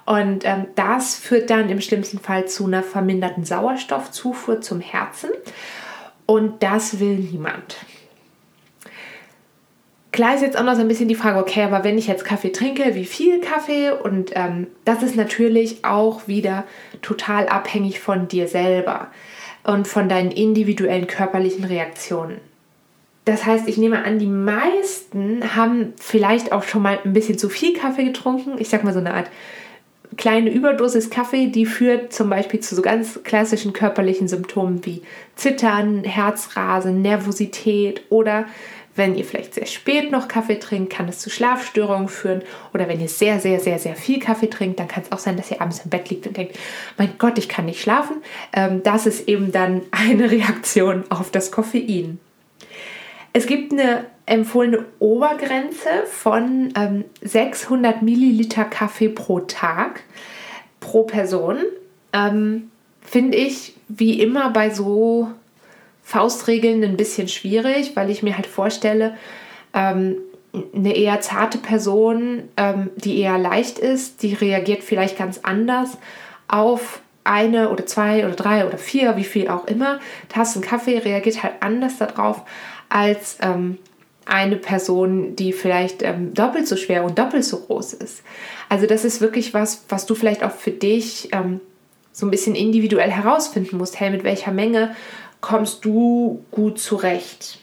und 0.06 0.44
ähm, 0.44 0.66
das 0.76 1.16
führt 1.16 1.50
dann 1.50 1.68
im 1.68 1.80
schlimmsten 1.80 2.20
Fall 2.20 2.46
zu 2.46 2.66
einer 2.66 2.82
verminderten 2.82 3.44
Sauerstoffzufuhr 3.44 4.60
zum 4.60 4.80
Herzen 4.80 5.30
und 6.26 6.62
das 6.62 7.00
will 7.00 7.16
niemand. 7.16 7.76
Klar 10.12 10.34
ist 10.34 10.42
jetzt 10.42 10.58
auch 10.58 10.64
noch 10.64 10.74
so 10.74 10.82
ein 10.82 10.88
bisschen 10.88 11.08
die 11.08 11.14
Frage, 11.14 11.38
okay, 11.38 11.62
aber 11.62 11.84
wenn 11.84 11.96
ich 11.96 12.06
jetzt 12.06 12.26
Kaffee 12.26 12.52
trinke, 12.52 12.94
wie 12.94 13.06
viel 13.06 13.40
Kaffee? 13.40 13.90
Und 13.90 14.32
ähm, 14.34 14.66
das 14.84 15.02
ist 15.02 15.16
natürlich 15.16 15.84
auch 15.86 16.28
wieder 16.28 16.64
total 17.00 17.48
abhängig 17.48 17.98
von 17.98 18.28
dir 18.28 18.46
selber 18.46 19.08
und 19.64 19.88
von 19.88 20.10
deinen 20.10 20.30
individuellen 20.30 21.06
körperlichen 21.06 21.64
Reaktionen. 21.64 22.38
Das 23.24 23.46
heißt, 23.46 23.68
ich 23.68 23.78
nehme 23.78 24.04
an, 24.04 24.18
die 24.18 24.26
meisten 24.26 25.56
haben 25.56 25.94
vielleicht 25.98 26.52
auch 26.52 26.64
schon 26.64 26.82
mal 26.82 26.98
ein 27.04 27.14
bisschen 27.14 27.38
zu 27.38 27.48
viel 27.48 27.72
Kaffee 27.72 28.04
getrunken. 28.04 28.56
Ich 28.58 28.68
sag 28.68 28.84
mal 28.84 28.92
so 28.92 28.98
eine 28.98 29.14
Art 29.14 29.30
kleine 30.16 30.50
Überdosis 30.50 31.08
Kaffee, 31.08 31.46
die 31.46 31.64
führt 31.64 32.12
zum 32.12 32.28
Beispiel 32.28 32.60
zu 32.60 32.74
so 32.74 32.82
ganz 32.82 33.20
klassischen 33.24 33.72
körperlichen 33.72 34.28
Symptomen 34.28 34.84
wie 34.84 35.02
Zittern, 35.36 36.04
Herzrasen, 36.04 37.00
Nervosität 37.00 38.02
oder 38.10 38.46
wenn 38.94 39.14
ihr 39.14 39.24
vielleicht 39.24 39.54
sehr 39.54 39.66
spät 39.66 40.10
noch 40.10 40.28
Kaffee 40.28 40.58
trinkt, 40.58 40.92
kann 40.92 41.08
es 41.08 41.18
zu 41.18 41.30
Schlafstörungen 41.30 42.08
führen. 42.08 42.42
Oder 42.74 42.88
wenn 42.88 43.00
ihr 43.00 43.08
sehr, 43.08 43.40
sehr, 43.40 43.58
sehr, 43.58 43.78
sehr 43.78 43.96
viel 43.96 44.18
Kaffee 44.18 44.50
trinkt, 44.50 44.78
dann 44.80 44.88
kann 44.88 45.02
es 45.02 45.12
auch 45.12 45.18
sein, 45.18 45.36
dass 45.36 45.50
ihr 45.50 45.60
abends 45.60 45.80
im 45.84 45.90
Bett 45.90 46.10
liegt 46.10 46.26
und 46.26 46.36
denkt, 46.36 46.58
mein 46.98 47.14
Gott, 47.18 47.38
ich 47.38 47.48
kann 47.48 47.64
nicht 47.64 47.80
schlafen. 47.80 48.16
Ähm, 48.52 48.82
das 48.82 49.06
ist 49.06 49.28
eben 49.28 49.50
dann 49.50 49.82
eine 49.90 50.30
Reaktion 50.30 51.04
auf 51.08 51.30
das 51.30 51.50
Koffein. 51.50 52.18
Es 53.32 53.46
gibt 53.46 53.72
eine 53.72 54.04
empfohlene 54.26 54.84
Obergrenze 54.98 55.88
von 56.06 56.72
ähm, 56.76 57.04
600 57.22 58.02
Milliliter 58.02 58.64
Kaffee 58.64 59.08
pro 59.08 59.40
Tag 59.40 60.02
pro 60.80 61.04
Person. 61.04 61.58
Ähm, 62.12 62.70
Finde 63.00 63.36
ich 63.36 63.74
wie 63.88 64.20
immer 64.20 64.50
bei 64.50 64.70
so 64.70 65.30
Faustregeln 66.12 66.84
ein 66.84 66.98
bisschen 66.98 67.26
schwierig, 67.26 67.96
weil 67.96 68.10
ich 68.10 68.22
mir 68.22 68.36
halt 68.36 68.46
vorstelle, 68.46 69.16
ähm, 69.72 70.16
eine 70.74 70.94
eher 70.94 71.22
zarte 71.22 71.56
Person, 71.56 72.42
ähm, 72.58 72.90
die 72.96 73.18
eher 73.18 73.38
leicht 73.38 73.78
ist, 73.78 74.22
die 74.22 74.34
reagiert 74.34 74.82
vielleicht 74.84 75.16
ganz 75.16 75.40
anders 75.42 75.96
auf 76.48 77.00
eine 77.24 77.70
oder 77.70 77.86
zwei 77.86 78.26
oder 78.26 78.34
drei 78.34 78.66
oder 78.66 78.76
vier, 78.76 79.16
wie 79.16 79.24
viel 79.24 79.48
auch 79.48 79.66
immer, 79.66 80.00
Tassen 80.28 80.60
Kaffee, 80.60 80.98
reagiert 80.98 81.42
halt 81.42 81.54
anders 81.60 81.96
darauf 81.96 82.42
als 82.90 83.38
ähm, 83.40 83.78
eine 84.26 84.56
Person, 84.56 85.34
die 85.34 85.54
vielleicht 85.54 86.02
ähm, 86.02 86.34
doppelt 86.34 86.68
so 86.68 86.76
schwer 86.76 87.04
und 87.04 87.18
doppelt 87.18 87.46
so 87.46 87.58
groß 87.58 87.94
ist. 87.94 88.22
Also 88.68 88.86
das 88.86 89.06
ist 89.06 89.22
wirklich 89.22 89.54
was, 89.54 89.86
was 89.88 90.04
du 90.04 90.14
vielleicht 90.14 90.44
auch 90.44 90.52
für 90.52 90.72
dich 90.72 91.30
ähm, 91.32 91.60
so 92.12 92.26
ein 92.26 92.30
bisschen 92.30 92.54
individuell 92.54 93.10
herausfinden 93.10 93.78
musst. 93.78 93.98
Hey, 93.98 94.10
mit 94.10 94.24
welcher 94.24 94.52
Menge 94.52 94.94
kommst 95.42 95.84
du 95.84 96.42
gut 96.50 96.78
zurecht? 96.78 97.58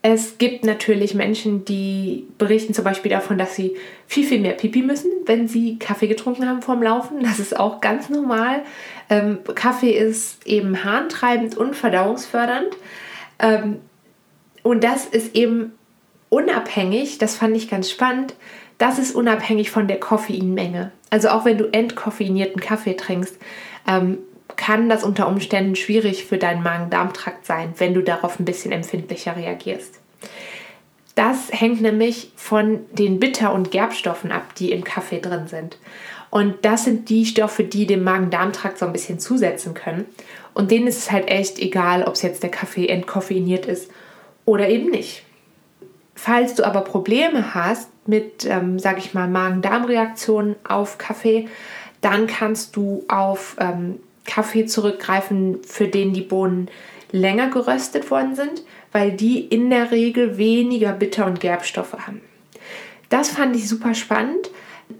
Es 0.00 0.38
gibt 0.38 0.64
natürlich 0.64 1.14
Menschen, 1.14 1.64
die 1.64 2.26
berichten 2.38 2.72
zum 2.72 2.84
Beispiel 2.84 3.10
davon, 3.10 3.36
dass 3.36 3.56
sie 3.56 3.76
viel, 4.06 4.24
viel 4.24 4.40
mehr 4.40 4.52
Pipi 4.52 4.80
müssen, 4.80 5.10
wenn 5.26 5.48
sie 5.48 5.78
Kaffee 5.78 6.06
getrunken 6.06 6.48
haben 6.48 6.62
vorm 6.62 6.82
Laufen. 6.82 7.22
Das 7.22 7.40
ist 7.40 7.58
auch 7.58 7.82
ganz 7.82 8.08
normal. 8.08 8.62
Ähm, 9.10 9.40
Kaffee 9.54 9.90
ist 9.90 10.46
eben 10.46 10.84
harntreibend 10.84 11.56
und 11.56 11.74
verdauungsfördernd. 11.74 12.76
Ähm, 13.40 13.80
und 14.62 14.84
das 14.84 15.04
ist 15.04 15.34
eben 15.34 15.72
unabhängig, 16.28 17.18
das 17.18 17.36
fand 17.36 17.56
ich 17.56 17.68
ganz 17.68 17.90
spannend, 17.90 18.34
das 18.78 18.98
ist 18.98 19.14
unabhängig 19.14 19.70
von 19.70 19.88
der 19.88 19.98
Koffeinmenge. 19.98 20.92
Also 21.10 21.30
auch 21.30 21.44
wenn 21.44 21.58
du 21.58 21.72
entkoffeinierten 21.72 22.60
Kaffee 22.60 22.94
trinkst, 22.94 23.36
ähm, 23.88 24.18
kann 24.58 24.90
das 24.90 25.04
unter 25.04 25.28
Umständen 25.28 25.76
schwierig 25.76 26.24
für 26.24 26.36
deinen 26.36 26.62
Magen-Darm-Trakt 26.62 27.46
sein, 27.46 27.72
wenn 27.78 27.94
du 27.94 28.02
darauf 28.02 28.38
ein 28.38 28.44
bisschen 28.44 28.72
empfindlicher 28.72 29.36
reagierst. 29.36 30.00
Das 31.14 31.50
hängt 31.50 31.80
nämlich 31.80 32.32
von 32.36 32.80
den 32.92 33.18
Bitter- 33.18 33.54
und 33.54 33.70
Gerbstoffen 33.70 34.30
ab, 34.30 34.54
die 34.56 34.72
im 34.72 34.84
Kaffee 34.84 35.20
drin 35.20 35.46
sind. 35.46 35.78
Und 36.30 36.64
das 36.64 36.84
sind 36.84 37.08
die 37.08 37.24
Stoffe, 37.24 37.64
die 37.64 37.86
dem 37.86 38.04
Magen-Darm-Trakt 38.04 38.78
so 38.78 38.86
ein 38.86 38.92
bisschen 38.92 39.18
zusetzen 39.18 39.74
können. 39.74 40.04
Und 40.54 40.70
denen 40.70 40.88
ist 40.88 40.98
es 40.98 41.10
halt 41.10 41.28
echt 41.28 41.58
egal, 41.60 42.02
ob 42.02 42.14
es 42.14 42.22
jetzt 42.22 42.42
der 42.42 42.50
Kaffee 42.50 42.88
entkoffeiniert 42.88 43.64
ist 43.64 43.90
oder 44.44 44.68
eben 44.68 44.90
nicht. 44.90 45.22
Falls 46.14 46.54
du 46.54 46.64
aber 46.64 46.80
Probleme 46.80 47.54
hast 47.54 47.90
mit, 48.06 48.44
ähm, 48.44 48.80
sage 48.80 48.98
ich 48.98 49.14
mal, 49.14 49.28
Magen-Darm-Reaktionen 49.28 50.56
auf 50.68 50.98
Kaffee, 50.98 51.48
dann 52.00 52.26
kannst 52.26 52.76
du 52.76 53.04
auf 53.08 53.56
ähm, 53.60 54.00
Kaffee 54.28 54.66
zurückgreifen, 54.66 55.58
für 55.66 55.88
den 55.88 56.12
die 56.12 56.20
Bohnen 56.20 56.70
länger 57.10 57.48
geröstet 57.48 58.10
worden 58.10 58.34
sind, 58.34 58.62
weil 58.92 59.12
die 59.12 59.40
in 59.40 59.70
der 59.70 59.90
Regel 59.90 60.38
weniger 60.38 60.92
Bitter- 60.92 61.26
und 61.26 61.40
Gerbstoffe 61.40 61.94
haben. 61.94 62.20
Das 63.08 63.30
fand 63.30 63.56
ich 63.56 63.68
super 63.68 63.94
spannend, 63.94 64.50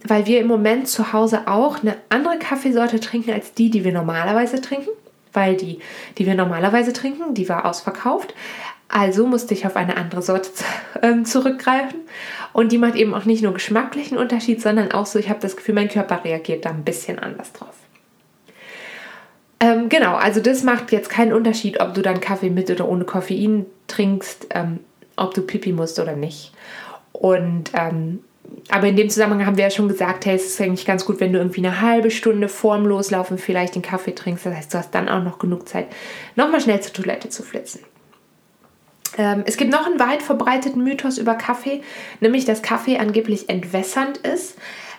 weil 0.04 0.26
wir 0.26 0.40
im 0.40 0.47
Moment 0.47 0.88
zu 0.88 1.12
Hause 1.12 1.47
auch 1.47 1.82
eine 1.82 1.97
andere 2.08 2.38
Kaffeesorte 2.38 3.00
trinken 3.00 3.32
als 3.32 3.54
die, 3.54 3.70
die 3.70 3.85
wir 3.85 3.92
normalerweise 3.92 4.61
trinken, 4.61 4.90
weil 5.32 5.56
die, 5.56 5.78
die 6.16 6.26
wir 6.26 6.35
normalerweise 6.35 6.92
trinken, 6.92 7.35
die 7.35 7.49
war 7.49 7.66
ausverkauft. 7.66 8.35
Also 8.88 9.26
musste 9.26 9.52
ich 9.52 9.66
auf 9.66 9.76
eine 9.76 9.99
andere 9.99 10.23
Sorte 10.23 10.49
äh, 11.02 11.23
zurückgreifen. 11.23 12.00
Und 12.54 12.73
die 12.73 12.78
macht 12.78 12.94
eben 12.94 13.14
auch 13.14 13.26
nicht 13.26 13.42
nur 13.42 13.52
geschmacklichen 13.52 14.16
Unterschied, 14.16 14.62
sondern 14.62 14.92
auch 14.92 15.04
so, 15.04 15.18
ich 15.18 15.28
habe 15.28 15.40
das 15.40 15.56
Gefühl, 15.56 15.75
mein 15.75 15.90
Körper 15.90 16.25
reagiert 16.25 16.64
da 16.64 16.70
ein 16.70 16.85
bisschen 16.85 17.18
anders 17.18 17.52
drauf. 17.52 17.75
Ähm, 19.60 19.88
genau, 19.88 20.14
also 20.14 20.40
das 20.40 20.62
macht 20.62 20.92
jetzt 20.92 21.10
keinen 21.10 21.32
Unterschied, 21.32 21.80
ob 21.80 21.94
du 21.94 22.02
dann 22.02 22.20
Kaffee 22.20 22.50
mit 22.50 22.70
oder 22.70 22.88
ohne 22.88 23.04
Koffein 23.04 23.66
trinkst, 23.88 24.48
ähm, 24.50 24.80
ob 25.16 25.34
du 25.34 25.42
Pipi 25.42 25.72
musst 25.72 25.98
oder 25.98 26.14
nicht. 26.14 26.52
Und 27.12 27.72
ähm, 27.74 28.20
aber 28.70 28.86
in 28.86 28.96
dem 28.96 29.10
Zusammenhang 29.10 29.46
haben 29.46 29.56
wir 29.56 29.64
ja 29.64 29.70
schon 29.70 29.88
gesagt, 29.88 30.26
hey, 30.26 30.36
es 30.36 30.46
ist 30.46 30.60
eigentlich 30.60 30.86
ganz 30.86 31.04
gut, 31.04 31.20
wenn 31.20 31.32
du 31.32 31.38
irgendwie 31.38 31.64
eine 31.64 31.80
halbe 31.80 32.10
Stunde 32.10 32.48
vorm 32.48 32.86
Loslaufen 32.86 33.38
vielleicht 33.38 33.74
den 33.74 33.82
Kaffee 33.82 34.14
trinkst. 34.14 34.46
Das 34.46 34.54
heißt, 34.54 34.74
du 34.74 34.78
hast 34.78 34.94
dann 34.94 35.08
auch 35.08 35.22
noch 35.22 35.38
genug 35.38 35.68
Zeit, 35.68 35.86
nochmal 36.36 36.60
schnell 36.60 36.80
zur 36.80 36.92
Toilette 36.92 37.28
zu 37.28 37.42
flitzen. 37.42 37.80
Ähm, 39.16 39.42
es 39.46 39.56
gibt 39.56 39.70
noch 39.70 39.86
einen 39.86 39.98
weit 39.98 40.22
verbreiteten 40.22 40.82
Mythos 40.82 41.18
über 41.18 41.34
Kaffee, 41.34 41.82
nämlich 42.20 42.44
dass 42.44 42.62
Kaffee 42.62 42.98
angeblich 42.98 43.48
entwässernd 43.48 44.18
ist. 44.18 44.56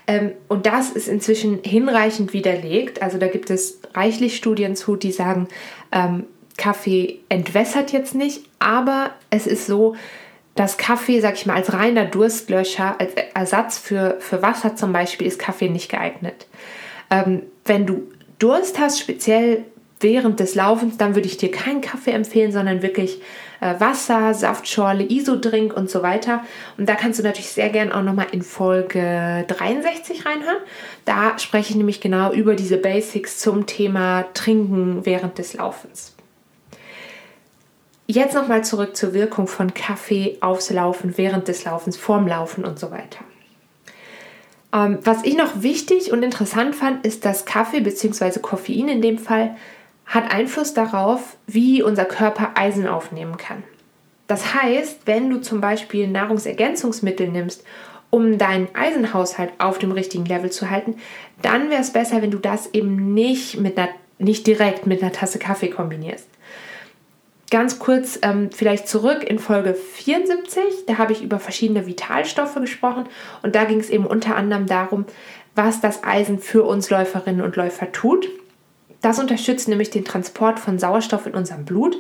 Ähm, 0.07 0.31
und 0.47 0.65
das 0.65 0.89
ist 0.89 1.07
inzwischen 1.07 1.59
hinreichend 1.63 2.33
widerlegt. 2.33 3.01
Also 3.01 3.17
da 3.17 3.27
gibt 3.27 3.49
es 3.49 3.79
reichlich 3.93 4.35
Studien 4.35 4.75
zu, 4.75 4.95
die 4.95 5.11
sagen, 5.11 5.47
ähm, 5.91 6.25
Kaffee 6.57 7.19
entwässert 7.29 7.91
jetzt 7.91 8.15
nicht, 8.15 8.43
aber 8.59 9.11
es 9.29 9.47
ist 9.47 9.65
so, 9.65 9.95
dass 10.55 10.77
Kaffee, 10.77 11.21
sag 11.21 11.35
ich 11.35 11.45
mal, 11.45 11.55
als 11.55 11.71
reiner 11.71 12.05
Durstlöscher, 12.05 12.99
als 12.99 13.13
Ersatz 13.33 13.77
für, 13.77 14.17
für 14.19 14.41
Wasser 14.41 14.75
zum 14.75 14.91
Beispiel, 14.91 15.25
ist 15.25 15.39
Kaffee 15.39 15.69
nicht 15.69 15.89
geeignet. 15.89 16.47
Ähm, 17.09 17.43
wenn 17.63 17.85
du 17.85 18.11
Durst 18.39 18.77
hast, 18.77 18.99
speziell 18.99 19.63
während 20.01 20.39
des 20.39 20.55
Laufens, 20.55 20.97
dann 20.97 21.15
würde 21.15 21.27
ich 21.27 21.37
dir 21.37 21.51
keinen 21.51 21.81
Kaffee 21.81 22.11
empfehlen, 22.11 22.51
sondern 22.51 22.81
wirklich 22.81 23.21
äh, 23.61 23.79
Wasser, 23.79 24.33
Saftschorle, 24.33 25.03
Isodrink 25.03 25.73
und 25.73 25.89
so 25.89 26.01
weiter. 26.01 26.43
Und 26.77 26.87
da 26.87 26.95
kannst 26.95 27.19
du 27.19 27.23
natürlich 27.23 27.51
sehr 27.51 27.69
gern 27.69 27.91
auch 27.91 28.03
nochmal 28.03 28.27
in 28.31 28.41
Folge 28.41 29.45
63 29.47 30.25
reinhören. 30.25 30.57
Da 31.05 31.37
spreche 31.39 31.71
ich 31.71 31.75
nämlich 31.75 32.01
genau 32.01 32.31
über 32.31 32.55
diese 32.55 32.77
Basics 32.77 33.39
zum 33.39 33.65
Thema 33.65 34.25
Trinken 34.33 35.05
während 35.05 35.37
des 35.37 35.53
Laufens. 35.53 36.15
Jetzt 38.07 38.33
nochmal 38.33 38.63
zurück 38.63 38.95
zur 38.95 39.13
Wirkung 39.13 39.47
von 39.47 39.73
Kaffee 39.75 40.37
aufs 40.41 40.71
Laufen, 40.71 41.17
während 41.17 41.47
des 41.47 41.65
Laufens, 41.65 41.95
vorm 41.95 42.27
Laufen 42.27 42.65
und 42.65 42.79
so 42.79 42.89
weiter. 42.89 43.19
Ähm, 44.73 44.99
was 45.03 45.23
ich 45.23 45.35
noch 45.35 45.61
wichtig 45.61 46.11
und 46.11 46.23
interessant 46.23 46.75
fand, 46.75 47.05
ist, 47.05 47.25
dass 47.25 47.45
Kaffee 47.45 47.81
bzw. 47.81 48.39
Koffein 48.39 48.87
in 48.87 49.01
dem 49.01 49.17
Fall 49.17 49.55
hat 50.09 50.31
Einfluss 50.31 50.73
darauf, 50.73 51.37
wie 51.47 51.81
unser 51.81 52.03
Körper 52.03 52.51
Eisen 52.55 52.87
aufnehmen 52.87 53.37
kann. 53.37 53.63
Das 54.27 54.53
heißt, 54.53 55.01
wenn 55.05 55.29
du 55.29 55.39
zum 55.39 55.61
Beispiel 55.61 56.07
Nahrungsergänzungsmittel 56.07 57.29
nimmst, 57.29 57.63
um 58.09 58.39
deinen 58.39 58.67
Eisenhaushalt 58.73 59.51
auf 59.59 59.77
dem 59.77 59.91
richtigen 59.91 60.25
Level 60.25 60.51
zu 60.51 60.69
halten, 60.69 60.95
dann 61.41 61.69
wäre 61.69 61.81
es 61.81 61.93
besser, 61.93 62.21
wenn 62.21 62.31
du 62.31 62.39
das 62.39 62.73
eben 62.73 63.13
nicht, 63.13 63.59
mit 63.59 63.77
einer, 63.77 63.89
nicht 64.17 64.47
direkt 64.47 64.87
mit 64.87 65.01
einer 65.01 65.11
Tasse 65.11 65.37
Kaffee 65.37 65.69
kombinierst. 65.69 66.27
Ganz 67.51 67.79
kurz 67.79 68.19
ähm, 68.21 68.49
vielleicht 68.51 68.87
zurück 68.87 69.23
in 69.23 69.39
Folge 69.39 69.73
74, 69.73 70.85
da 70.87 70.97
habe 70.97 71.13
ich 71.13 71.23
über 71.23 71.39
verschiedene 71.39 71.87
Vitalstoffe 71.87 72.55
gesprochen 72.55 73.05
und 73.41 73.55
da 73.55 73.63
ging 73.63 73.79
es 73.79 73.89
eben 73.89 74.05
unter 74.05 74.35
anderem 74.35 74.67
darum, 74.67 75.05
was 75.55 75.81
das 75.81 76.03
Eisen 76.03 76.39
für 76.39 76.63
uns 76.63 76.89
Läuferinnen 76.89 77.41
und 77.41 77.55
Läufer 77.55 77.91
tut. 77.91 78.29
Das 79.01 79.19
unterstützt 79.19 79.67
nämlich 79.67 79.89
den 79.89 80.05
Transport 80.05 80.59
von 80.59 80.77
Sauerstoff 80.77 81.25
in 81.25 81.33
unserem 81.33 81.65
Blut 81.65 81.97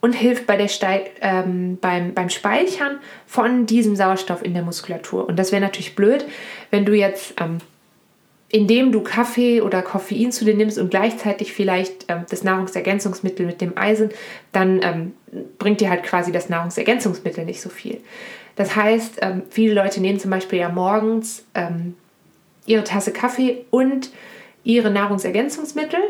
und 0.00 0.14
hilft 0.14 0.46
bei 0.46 0.56
der 0.56 0.68
Steig, 0.68 1.12
ähm, 1.20 1.78
beim, 1.80 2.14
beim 2.14 2.28
Speichern 2.28 2.98
von 3.26 3.66
diesem 3.66 3.96
Sauerstoff 3.96 4.42
in 4.44 4.54
der 4.54 4.62
Muskulatur. 4.62 5.28
Und 5.28 5.38
das 5.38 5.52
wäre 5.52 5.62
natürlich 5.62 5.94
blöd, 5.94 6.24
wenn 6.70 6.84
du 6.84 6.94
jetzt 6.94 7.34
ähm, 7.40 7.58
indem 8.52 8.90
du 8.90 9.00
Kaffee 9.00 9.60
oder 9.60 9.80
Koffein 9.80 10.32
zu 10.32 10.44
dir 10.44 10.54
nimmst 10.54 10.76
und 10.76 10.90
gleichzeitig 10.90 11.52
vielleicht 11.52 12.06
ähm, 12.08 12.24
das 12.28 12.42
Nahrungsergänzungsmittel 12.42 13.46
mit 13.46 13.60
dem 13.60 13.78
Eisen, 13.78 14.10
dann 14.52 14.80
ähm, 14.82 15.12
bringt 15.58 15.80
dir 15.80 15.88
halt 15.88 16.02
quasi 16.02 16.32
das 16.32 16.48
Nahrungsergänzungsmittel 16.48 17.44
nicht 17.44 17.60
so 17.60 17.68
viel. 17.68 18.00
Das 18.56 18.74
heißt, 18.74 19.18
ähm, 19.22 19.42
viele 19.50 19.74
Leute 19.74 20.00
nehmen 20.00 20.18
zum 20.18 20.32
Beispiel 20.32 20.58
ja 20.58 20.68
morgens 20.68 21.44
ähm, 21.54 21.94
ihre 22.66 22.82
Tasse 22.82 23.12
Kaffee 23.12 23.64
und 23.70 24.10
ihre 24.64 24.90
Nahrungsergänzungsmittel. 24.90 26.00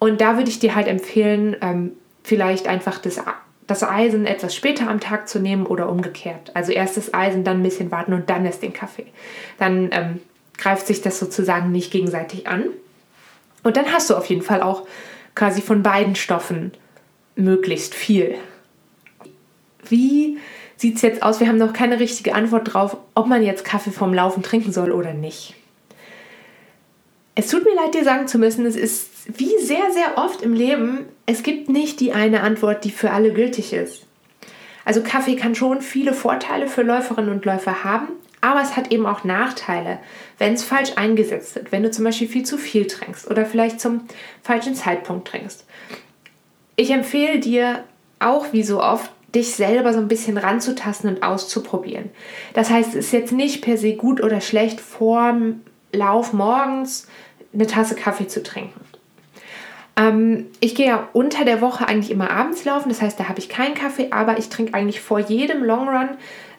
Und 0.00 0.20
da 0.20 0.36
würde 0.36 0.48
ich 0.50 0.58
dir 0.58 0.74
halt 0.74 0.88
empfehlen, 0.88 1.56
ähm, 1.60 1.92
vielleicht 2.24 2.66
einfach 2.66 2.98
das, 2.98 3.20
das 3.66 3.84
Eisen 3.84 4.26
etwas 4.26 4.56
später 4.56 4.88
am 4.88 4.98
Tag 4.98 5.28
zu 5.28 5.38
nehmen 5.38 5.66
oder 5.66 5.88
umgekehrt. 5.88 6.50
Also 6.54 6.72
erst 6.72 6.96
das 6.96 7.14
Eisen, 7.14 7.44
dann 7.44 7.58
ein 7.58 7.62
bisschen 7.62 7.90
warten 7.92 8.14
und 8.14 8.28
dann 8.30 8.44
erst 8.44 8.62
den 8.62 8.72
Kaffee. 8.72 9.06
Dann 9.58 9.90
ähm, 9.92 10.20
greift 10.56 10.86
sich 10.86 11.02
das 11.02 11.18
sozusagen 11.18 11.70
nicht 11.70 11.92
gegenseitig 11.92 12.48
an. 12.48 12.64
Und 13.62 13.76
dann 13.76 13.92
hast 13.92 14.08
du 14.08 14.16
auf 14.16 14.24
jeden 14.26 14.42
Fall 14.42 14.62
auch 14.62 14.86
quasi 15.34 15.60
von 15.60 15.82
beiden 15.82 16.16
Stoffen 16.16 16.72
möglichst 17.36 17.94
viel. 17.94 18.36
Wie 19.86 20.38
sieht 20.76 20.96
es 20.96 21.02
jetzt 21.02 21.22
aus? 21.22 21.40
Wir 21.40 21.48
haben 21.48 21.58
noch 21.58 21.74
keine 21.74 22.00
richtige 22.00 22.34
Antwort 22.34 22.72
drauf, 22.72 22.96
ob 23.14 23.26
man 23.26 23.42
jetzt 23.42 23.66
Kaffee 23.66 23.90
vom 23.90 24.14
Laufen 24.14 24.42
trinken 24.42 24.72
soll 24.72 24.92
oder 24.92 25.12
nicht. 25.12 25.54
Es 27.34 27.48
tut 27.48 27.64
mir 27.64 27.74
leid, 27.74 27.94
dir 27.94 28.04
sagen 28.04 28.26
zu 28.26 28.38
müssen, 28.38 28.66
es 28.66 28.76
ist 28.76 29.08
wie 29.36 29.56
sehr, 29.58 29.92
sehr 29.92 30.18
oft 30.18 30.42
im 30.42 30.52
Leben, 30.52 31.06
es 31.26 31.42
gibt 31.42 31.68
nicht 31.68 32.00
die 32.00 32.12
eine 32.12 32.42
Antwort, 32.42 32.84
die 32.84 32.90
für 32.90 33.10
alle 33.12 33.32
gültig 33.32 33.72
ist. 33.72 34.06
Also 34.84 35.02
Kaffee 35.02 35.36
kann 35.36 35.54
schon 35.54 35.82
viele 35.82 36.12
Vorteile 36.12 36.66
für 36.66 36.82
Läuferinnen 36.82 37.30
und 37.30 37.44
Läufer 37.44 37.84
haben, 37.84 38.08
aber 38.40 38.62
es 38.62 38.76
hat 38.76 38.90
eben 38.92 39.06
auch 39.06 39.24
Nachteile, 39.24 39.98
wenn 40.38 40.54
es 40.54 40.64
falsch 40.64 40.92
eingesetzt 40.96 41.54
wird, 41.54 41.72
wenn 41.72 41.82
du 41.82 41.90
zum 41.90 42.04
Beispiel 42.04 42.28
viel 42.28 42.44
zu 42.44 42.58
viel 42.58 42.86
trinkst 42.86 43.30
oder 43.30 43.44
vielleicht 43.44 43.80
zum 43.80 44.02
falschen 44.42 44.74
Zeitpunkt 44.74 45.28
trinkst. 45.28 45.66
Ich 46.76 46.90
empfehle 46.90 47.38
dir 47.38 47.84
auch 48.18 48.52
wie 48.52 48.62
so 48.62 48.82
oft, 48.82 49.10
dich 49.34 49.54
selber 49.54 49.92
so 49.92 50.00
ein 50.00 50.08
bisschen 50.08 50.38
ranzutasten 50.38 51.08
und 51.10 51.22
auszuprobieren. 51.22 52.10
Das 52.54 52.70
heißt, 52.70 52.90
es 52.90 53.06
ist 53.06 53.12
jetzt 53.12 53.32
nicht 53.32 53.62
per 53.62 53.76
se 53.76 53.94
gut 53.94 54.22
oder 54.22 54.40
schlecht, 54.40 54.80
vorm 54.80 55.60
Lauf 55.92 56.32
morgens 56.32 57.06
eine 57.52 57.66
Tasse 57.66 57.94
Kaffee 57.94 58.28
zu 58.28 58.42
trinken. 58.42 58.80
Ähm, 59.96 60.46
ich 60.60 60.74
gehe 60.74 60.86
ja 60.86 61.08
unter 61.12 61.44
der 61.44 61.60
Woche 61.60 61.86
eigentlich 61.88 62.10
immer 62.10 62.30
abends 62.30 62.64
laufen, 62.64 62.88
das 62.88 63.02
heißt, 63.02 63.18
da 63.18 63.28
habe 63.28 63.38
ich 63.38 63.48
keinen 63.48 63.74
Kaffee, 63.74 64.08
aber 64.10 64.38
ich 64.38 64.48
trinke 64.48 64.74
eigentlich 64.74 65.00
vor 65.00 65.18
jedem 65.18 65.64
Longrun 65.64 66.10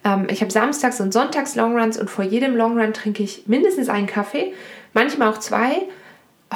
ähm, 0.04 0.28
ich 0.30 0.42
habe 0.42 0.52
samstags 0.52 1.00
und 1.00 1.14
sonntags 1.14 1.56
Longruns 1.56 1.98
und 2.00 2.10
vor 2.10 2.26
jedem 2.26 2.56
Longrun 2.56 2.94
trinke 2.94 3.24
ich 3.24 3.48
mindestens 3.48 3.90
einen 3.90 4.08
Kaffee, 4.08 4.54
manchmal 4.94 5.30
auch 5.30 5.40
zwei. 5.40 5.84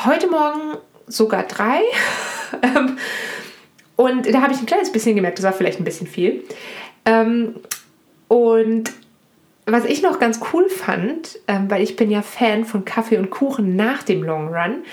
Heute 0.05 0.27
Morgen 0.27 0.77
sogar 1.07 1.43
drei. 1.43 1.79
Und 3.97 4.25
da 4.29 4.41
habe 4.41 4.51
ich 4.51 4.59
ein 4.59 4.65
kleines 4.65 4.91
bisschen 4.91 5.15
gemerkt, 5.15 5.37
das 5.37 5.45
war 5.45 5.53
vielleicht 5.53 5.79
ein 5.79 5.85
bisschen 5.85 6.05
viel. 6.05 6.43
Ähm, 7.05 7.55
und 8.27 8.91
was 9.65 9.85
ich 9.85 10.01
noch 10.01 10.19
ganz 10.19 10.39
cool 10.53 10.69
fand, 10.69 11.39
ähm, 11.47 11.69
weil 11.69 11.81
ich 11.81 11.95
bin 11.95 12.11
ja 12.11 12.21
Fan 12.21 12.65
von 12.65 12.85
Kaffee 12.85 13.17
und 13.17 13.29
Kuchen 13.31 13.75
nach 13.75 14.03
dem 14.03 14.23
Long 14.23 14.53
Run. 14.53 14.83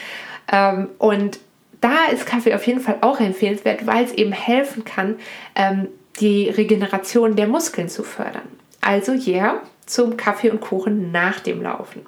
Ähm, 0.50 0.88
und 0.99 1.38
da 1.81 2.07
ist 2.12 2.26
Kaffee 2.26 2.55
auf 2.55 2.67
jeden 2.67 2.81
Fall 2.81 2.99
auch 3.00 3.21
empfehlenswert, 3.21 3.87
weil 3.87 4.05
es 4.05 4.12
eben 4.12 4.33
helfen 4.33 4.85
kann, 4.85 5.17
ähm, 5.55 5.88
die 6.21 6.49
Regeneration 6.49 7.37
der 7.37 7.49
Muskeln 7.49 7.88
zu 7.88 8.02
fördern. 8.02 8.49
Also 8.81 9.12
ja, 9.12 9.33
yeah, 9.33 9.62
zum 9.87 10.17
Kaffee 10.17 10.50
und 10.50 10.61
Kuchen 10.61 11.12
nach 11.12 11.41
dem 11.41 11.62
Laufen. 11.62 12.07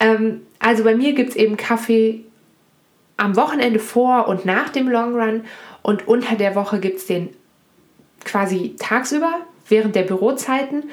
Ähm, 0.00 0.42
also 0.58 0.84
bei 0.84 0.94
mir 0.94 1.12
gibt 1.14 1.30
es 1.30 1.36
eben 1.36 1.56
Kaffee 1.56 2.24
am 3.16 3.36
Wochenende 3.36 3.80
vor 3.80 4.28
und 4.28 4.44
nach 4.44 4.68
dem 4.68 4.88
Long 4.88 5.14
Run 5.14 5.44
und 5.82 6.06
unter 6.06 6.36
der 6.36 6.54
Woche 6.54 6.78
gibt 6.78 6.98
es 6.98 7.06
den 7.06 7.30
quasi 8.24 8.76
tagsüber 8.78 9.32
während 9.68 9.94
der 9.94 10.02
Bürozeiten. 10.02 10.84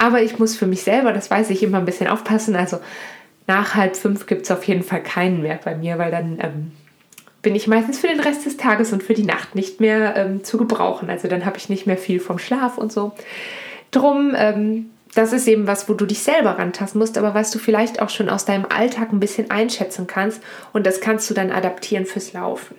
Aber 0.00 0.22
ich 0.22 0.38
muss 0.38 0.56
für 0.56 0.66
mich 0.66 0.82
selber, 0.82 1.12
das 1.12 1.30
weiß 1.30 1.50
ich, 1.50 1.62
immer 1.62 1.76
ein 1.76 1.84
bisschen 1.84 2.08
aufpassen. 2.08 2.56
Also 2.56 2.80
nach 3.46 3.74
halb 3.74 3.96
fünf 3.96 4.26
gibt 4.26 4.42
es 4.46 4.50
auf 4.50 4.64
jeden 4.64 4.82
Fall 4.82 5.02
keinen 5.02 5.42
mehr 5.42 5.60
bei 5.62 5.74
mir, 5.74 5.98
weil 5.98 6.10
dann 6.10 6.38
ähm, 6.40 6.72
bin 7.42 7.54
ich 7.54 7.66
meistens 7.66 7.98
für 7.98 8.06
den 8.06 8.18
Rest 8.18 8.46
des 8.46 8.56
Tages 8.56 8.94
und 8.94 9.02
für 9.02 9.12
die 9.12 9.24
Nacht 9.24 9.54
nicht 9.54 9.78
mehr 9.78 10.16
ähm, 10.16 10.42
zu 10.42 10.56
gebrauchen. 10.56 11.10
Also 11.10 11.28
dann 11.28 11.44
habe 11.44 11.58
ich 11.58 11.68
nicht 11.68 11.86
mehr 11.86 11.98
viel 11.98 12.18
vom 12.18 12.38
Schlaf 12.38 12.78
und 12.78 12.90
so. 12.90 13.12
Drum, 13.90 14.34
ähm, 14.38 14.88
das 15.14 15.34
ist 15.34 15.46
eben 15.46 15.66
was, 15.66 15.86
wo 15.86 15.92
du 15.92 16.06
dich 16.06 16.20
selber 16.20 16.58
rantasten 16.58 16.98
musst, 16.98 17.18
aber 17.18 17.34
was 17.34 17.50
du 17.50 17.58
vielleicht 17.58 18.00
auch 18.00 18.08
schon 18.08 18.30
aus 18.30 18.46
deinem 18.46 18.64
Alltag 18.70 19.12
ein 19.12 19.20
bisschen 19.20 19.50
einschätzen 19.50 20.06
kannst 20.06 20.42
und 20.72 20.86
das 20.86 21.02
kannst 21.02 21.28
du 21.28 21.34
dann 21.34 21.52
adaptieren 21.52 22.06
fürs 22.06 22.32
Laufen. 22.32 22.74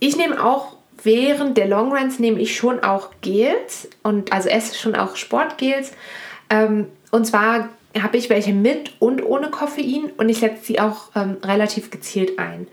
Ich 0.00 0.16
nehme 0.16 0.42
auch 0.42 0.77
während 1.02 1.56
der 1.56 1.68
Longruns 1.68 2.18
nehme 2.18 2.40
ich 2.40 2.56
schon 2.56 2.82
auch 2.82 3.10
Gels 3.20 3.88
und 4.02 4.32
also 4.32 4.48
esse 4.48 4.76
schon 4.76 4.94
auch 4.94 5.16
Sportgels. 5.16 5.92
Ähm, 6.50 6.86
und 7.10 7.26
zwar 7.26 7.68
habe 8.00 8.16
ich 8.16 8.30
welche 8.30 8.52
mit 8.52 8.92
und 8.98 9.24
ohne 9.24 9.50
Koffein 9.50 10.10
und 10.16 10.28
ich 10.28 10.38
setze 10.38 10.64
sie 10.64 10.80
auch 10.80 11.10
ähm, 11.16 11.38
relativ 11.42 11.90
gezielt 11.90 12.38
ein. 12.38 12.66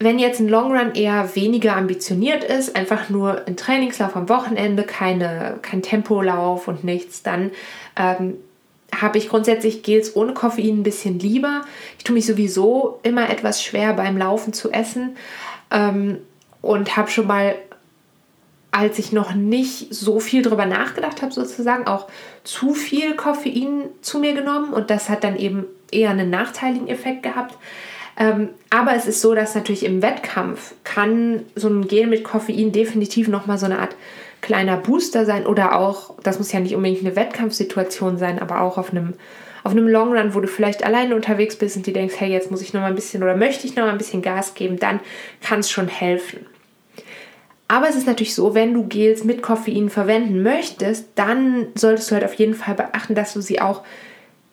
Wenn 0.00 0.18
jetzt 0.18 0.40
ein 0.40 0.48
Long 0.48 0.76
Run 0.76 0.94
eher 0.94 1.34
weniger 1.36 1.76
ambitioniert 1.76 2.44
ist, 2.44 2.76
einfach 2.76 3.08
nur 3.08 3.46
ein 3.46 3.56
Trainingslauf 3.56 4.16
am 4.16 4.28
Wochenende, 4.28 4.82
keine, 4.82 5.58
kein 5.62 5.82
Tempolauf 5.82 6.68
und 6.68 6.84
nichts, 6.84 7.22
dann 7.22 7.52
ähm, 7.96 8.34
habe 9.00 9.18
ich 9.18 9.28
grundsätzlich 9.28 9.82
Gels 9.82 10.16
ohne 10.16 10.34
Koffein 10.34 10.80
ein 10.80 10.82
bisschen 10.82 11.18
lieber. 11.18 11.62
Ich 11.96 12.04
tue 12.04 12.14
mich 12.14 12.26
sowieso 12.26 13.00
immer 13.02 13.30
etwas 13.30 13.62
schwer 13.62 13.92
beim 13.92 14.18
Laufen 14.18 14.52
zu 14.52 14.70
essen 14.72 15.16
ähm, 15.70 16.18
und 16.64 16.96
habe 16.96 17.10
schon 17.10 17.26
mal 17.26 17.54
als 18.74 18.98
ich 18.98 19.12
noch 19.12 19.34
nicht 19.34 19.94
so 19.94 20.18
viel 20.18 20.42
drüber 20.42 20.66
nachgedacht 20.66 21.22
habe, 21.22 21.32
sozusagen 21.32 21.86
auch 21.86 22.08
zu 22.42 22.74
viel 22.74 23.14
Koffein 23.14 23.84
zu 24.00 24.18
mir 24.18 24.34
genommen 24.34 24.72
und 24.72 24.90
das 24.90 25.08
hat 25.08 25.22
dann 25.22 25.36
eben 25.36 25.64
eher 25.92 26.10
einen 26.10 26.28
nachteiligen 26.28 26.88
Effekt 26.88 27.22
gehabt. 27.22 27.56
Ähm, 28.18 28.48
aber 28.70 28.96
es 28.96 29.06
ist 29.06 29.20
so, 29.20 29.32
dass 29.32 29.54
natürlich 29.54 29.84
im 29.84 30.02
Wettkampf 30.02 30.74
kann 30.82 31.42
so 31.54 31.68
ein 31.68 31.86
Gel 31.86 32.08
mit 32.08 32.24
Koffein 32.24 32.72
definitiv 32.72 33.28
nochmal 33.28 33.58
so 33.58 33.66
eine 33.66 33.78
Art 33.78 33.94
kleiner 34.40 34.76
Booster 34.76 35.24
sein 35.24 35.46
oder 35.46 35.78
auch, 35.78 36.16
das 36.24 36.38
muss 36.38 36.50
ja 36.50 36.58
nicht 36.58 36.74
unbedingt 36.74 37.06
eine 37.06 37.14
Wettkampfsituation 37.14 38.18
sein, 38.18 38.40
aber 38.40 38.60
auch 38.60 38.76
auf 38.76 38.90
einem, 38.90 39.14
auf 39.62 39.70
einem 39.70 39.86
Long 39.86 40.16
Run, 40.16 40.34
wo 40.34 40.40
du 40.40 40.48
vielleicht 40.48 40.84
alleine 40.84 41.14
unterwegs 41.14 41.54
bist 41.54 41.76
und 41.76 41.86
dir 41.86 41.94
denkst, 41.94 42.14
hey, 42.18 42.30
jetzt 42.30 42.50
muss 42.50 42.60
ich 42.60 42.72
nochmal 42.72 42.90
ein 42.90 42.96
bisschen 42.96 43.22
oder 43.22 43.36
möchte 43.36 43.68
ich 43.68 43.76
nochmal 43.76 43.92
ein 43.92 43.98
bisschen 43.98 44.20
Gas 44.20 44.54
geben, 44.54 44.80
dann 44.80 44.98
kann 45.40 45.60
es 45.60 45.70
schon 45.70 45.86
helfen. 45.86 46.44
Aber 47.66 47.88
es 47.88 47.96
ist 47.96 48.06
natürlich 48.06 48.34
so, 48.34 48.54
wenn 48.54 48.74
du 48.74 48.84
Gels 48.86 49.24
mit 49.24 49.42
Koffein 49.42 49.88
verwenden 49.88 50.42
möchtest, 50.42 51.06
dann 51.14 51.68
solltest 51.74 52.10
du 52.10 52.14
halt 52.14 52.24
auf 52.24 52.34
jeden 52.34 52.54
Fall 52.54 52.74
beachten, 52.74 53.14
dass 53.14 53.32
du 53.32 53.40
sie 53.40 53.60
auch 53.60 53.82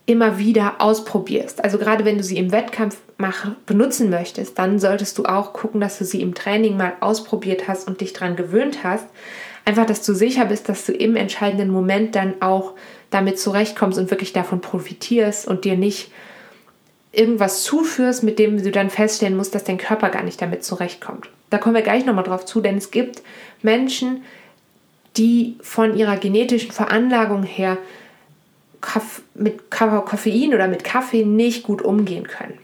immer 0.05 0.37
wieder 0.37 0.75
ausprobierst. 0.79 1.63
Also 1.63 1.77
gerade 1.77 2.05
wenn 2.05 2.17
du 2.17 2.23
sie 2.23 2.37
im 2.37 2.51
Wettkampf 2.51 2.97
machen, 3.17 3.55
benutzen 3.65 4.09
möchtest, 4.09 4.57
dann 4.57 4.79
solltest 4.79 5.17
du 5.17 5.25
auch 5.25 5.53
gucken, 5.53 5.79
dass 5.79 5.97
du 5.99 6.05
sie 6.05 6.21
im 6.21 6.33
Training 6.33 6.77
mal 6.77 6.93
ausprobiert 7.01 7.67
hast 7.67 7.87
und 7.87 8.01
dich 8.01 8.13
daran 8.13 8.35
gewöhnt 8.35 8.83
hast. 8.83 9.05
Einfach, 9.63 9.85
dass 9.85 10.03
du 10.03 10.13
sicher 10.13 10.45
bist, 10.45 10.69
dass 10.69 10.85
du 10.85 10.91
im 10.91 11.15
entscheidenden 11.15 11.69
Moment 11.69 12.15
dann 12.15 12.41
auch 12.41 12.73
damit 13.11 13.39
zurechtkommst 13.39 13.99
und 13.99 14.09
wirklich 14.09 14.33
davon 14.33 14.61
profitierst 14.61 15.47
und 15.47 15.65
dir 15.65 15.77
nicht 15.77 16.11
irgendwas 17.11 17.63
zuführst, 17.63 18.23
mit 18.23 18.39
dem 18.39 18.61
du 18.63 18.71
dann 18.71 18.89
feststellen 18.89 19.37
musst, 19.37 19.53
dass 19.53 19.65
dein 19.65 19.77
Körper 19.77 20.09
gar 20.09 20.23
nicht 20.23 20.41
damit 20.41 20.63
zurechtkommt. 20.63 21.29
Da 21.51 21.59
kommen 21.59 21.75
wir 21.75 21.83
gleich 21.83 22.05
nochmal 22.05 22.23
drauf 22.23 22.45
zu, 22.45 22.61
denn 22.61 22.77
es 22.77 22.89
gibt 22.89 23.21
Menschen, 23.61 24.23
die 25.17 25.57
von 25.61 25.95
ihrer 25.95 26.17
genetischen 26.17 26.71
Veranlagung 26.71 27.43
her 27.43 27.77
mit 29.35 29.69
Koffein 29.69 30.53
oder 30.53 30.67
mit 30.67 30.83
Kaffee 30.83 31.23
nicht 31.23 31.63
gut 31.63 31.83
umgehen 31.83 32.27
können. 32.27 32.57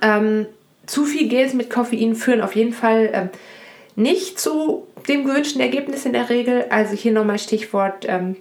Ähm, 0.00 0.46
zu 0.86 1.04
viel 1.04 1.28
Gels 1.28 1.54
mit 1.54 1.70
Koffein 1.70 2.14
führen 2.14 2.42
auf 2.42 2.54
jeden 2.54 2.72
Fall 2.72 3.10
ähm, 3.12 3.28
nicht 3.96 4.38
zu 4.38 4.86
dem 5.08 5.24
gewünschten 5.24 5.60
Ergebnis 5.60 6.04
in 6.04 6.12
der 6.12 6.28
Regel. 6.28 6.66
Also 6.70 6.94
hier 6.94 7.12
nochmal 7.12 7.38
Stichwort 7.38 8.04
ähm, 8.06 8.36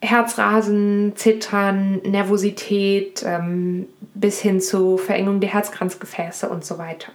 Herzrasen, 0.00 1.12
Zittern, 1.16 2.00
Nervosität 2.04 3.24
ähm, 3.26 3.88
bis 4.14 4.40
hin 4.40 4.60
zu 4.60 4.96
Verengung 4.96 5.40
der 5.40 5.52
Herzkranzgefäße 5.52 6.48
und 6.48 6.64
so 6.64 6.78
weiter. 6.78 7.10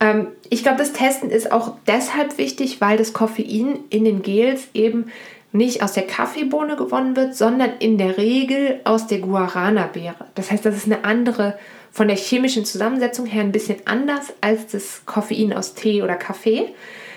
Ähm, 0.00 0.28
ich 0.50 0.62
glaube, 0.62 0.78
das 0.78 0.92
Testen 0.92 1.30
ist 1.30 1.52
auch 1.52 1.76
deshalb 1.86 2.38
wichtig, 2.38 2.80
weil 2.80 2.96
das 2.96 3.12
Koffein 3.12 3.80
in 3.90 4.04
den 4.04 4.22
Gels 4.22 4.68
eben 4.74 5.10
nicht 5.52 5.82
aus 5.82 5.92
der 5.92 6.06
Kaffeebohne 6.06 6.76
gewonnen 6.76 7.16
wird, 7.16 7.34
sondern 7.34 7.70
in 7.78 7.98
der 7.98 8.18
Regel 8.18 8.80
aus 8.84 9.06
der 9.06 9.18
Guarana-Beere. 9.20 10.26
Das 10.34 10.50
heißt, 10.50 10.64
das 10.64 10.76
ist 10.76 10.86
eine 10.86 11.04
andere, 11.04 11.58
von 11.90 12.08
der 12.08 12.16
chemischen 12.16 12.66
Zusammensetzung 12.66 13.24
her 13.24 13.42
ein 13.42 13.52
bisschen 13.52 13.78
anders 13.86 14.34
als 14.42 14.66
das 14.66 15.06
Koffein 15.06 15.54
aus 15.54 15.74
Tee 15.74 16.02
oder 16.02 16.16
Kaffee. 16.16 16.74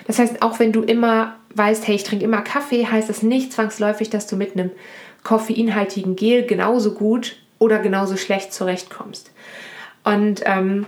Das 0.08 0.20
heißt, 0.20 0.42
auch 0.42 0.60
wenn 0.60 0.72
du 0.72 0.84
immer 0.84 1.36
weißt, 1.54 1.86
hey, 1.86 1.96
ich 1.96 2.06
trinke 2.06 2.24
immer 2.24 2.42
Kaffee, 2.42 2.86
heißt 2.86 3.10
das 3.10 3.22
nicht 3.22 3.52
zwangsläufig, 3.52 4.10
dass 4.10 4.26
du 4.26 4.38
mit 4.38 4.54
einem 4.54 4.72
koffeinhaltigen 5.24 6.16
Gel 6.16 6.46
genauso 6.46 6.94
gut 6.94 7.38
oder 7.58 7.80
genauso 7.80 8.16
schlecht 8.16 8.54
zurechtkommst. 8.54 9.32
Und 10.06 10.44
ähm, 10.46 10.86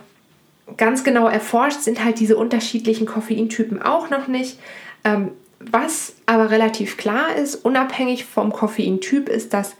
ganz 0.77 1.03
genau 1.03 1.27
erforscht 1.27 1.81
sind 1.81 2.03
halt 2.03 2.19
diese 2.19 2.37
unterschiedlichen 2.37 3.05
Koffeintypen 3.05 3.81
auch 3.81 4.09
noch 4.09 4.27
nicht. 4.27 4.59
Ähm, 5.03 5.31
was 5.59 6.15
aber 6.25 6.49
relativ 6.49 6.97
klar 6.97 7.35
ist, 7.35 7.55
unabhängig 7.55 8.25
vom 8.25 8.51
Koffeintyp, 8.51 9.29
ist, 9.29 9.53
dass 9.53 9.75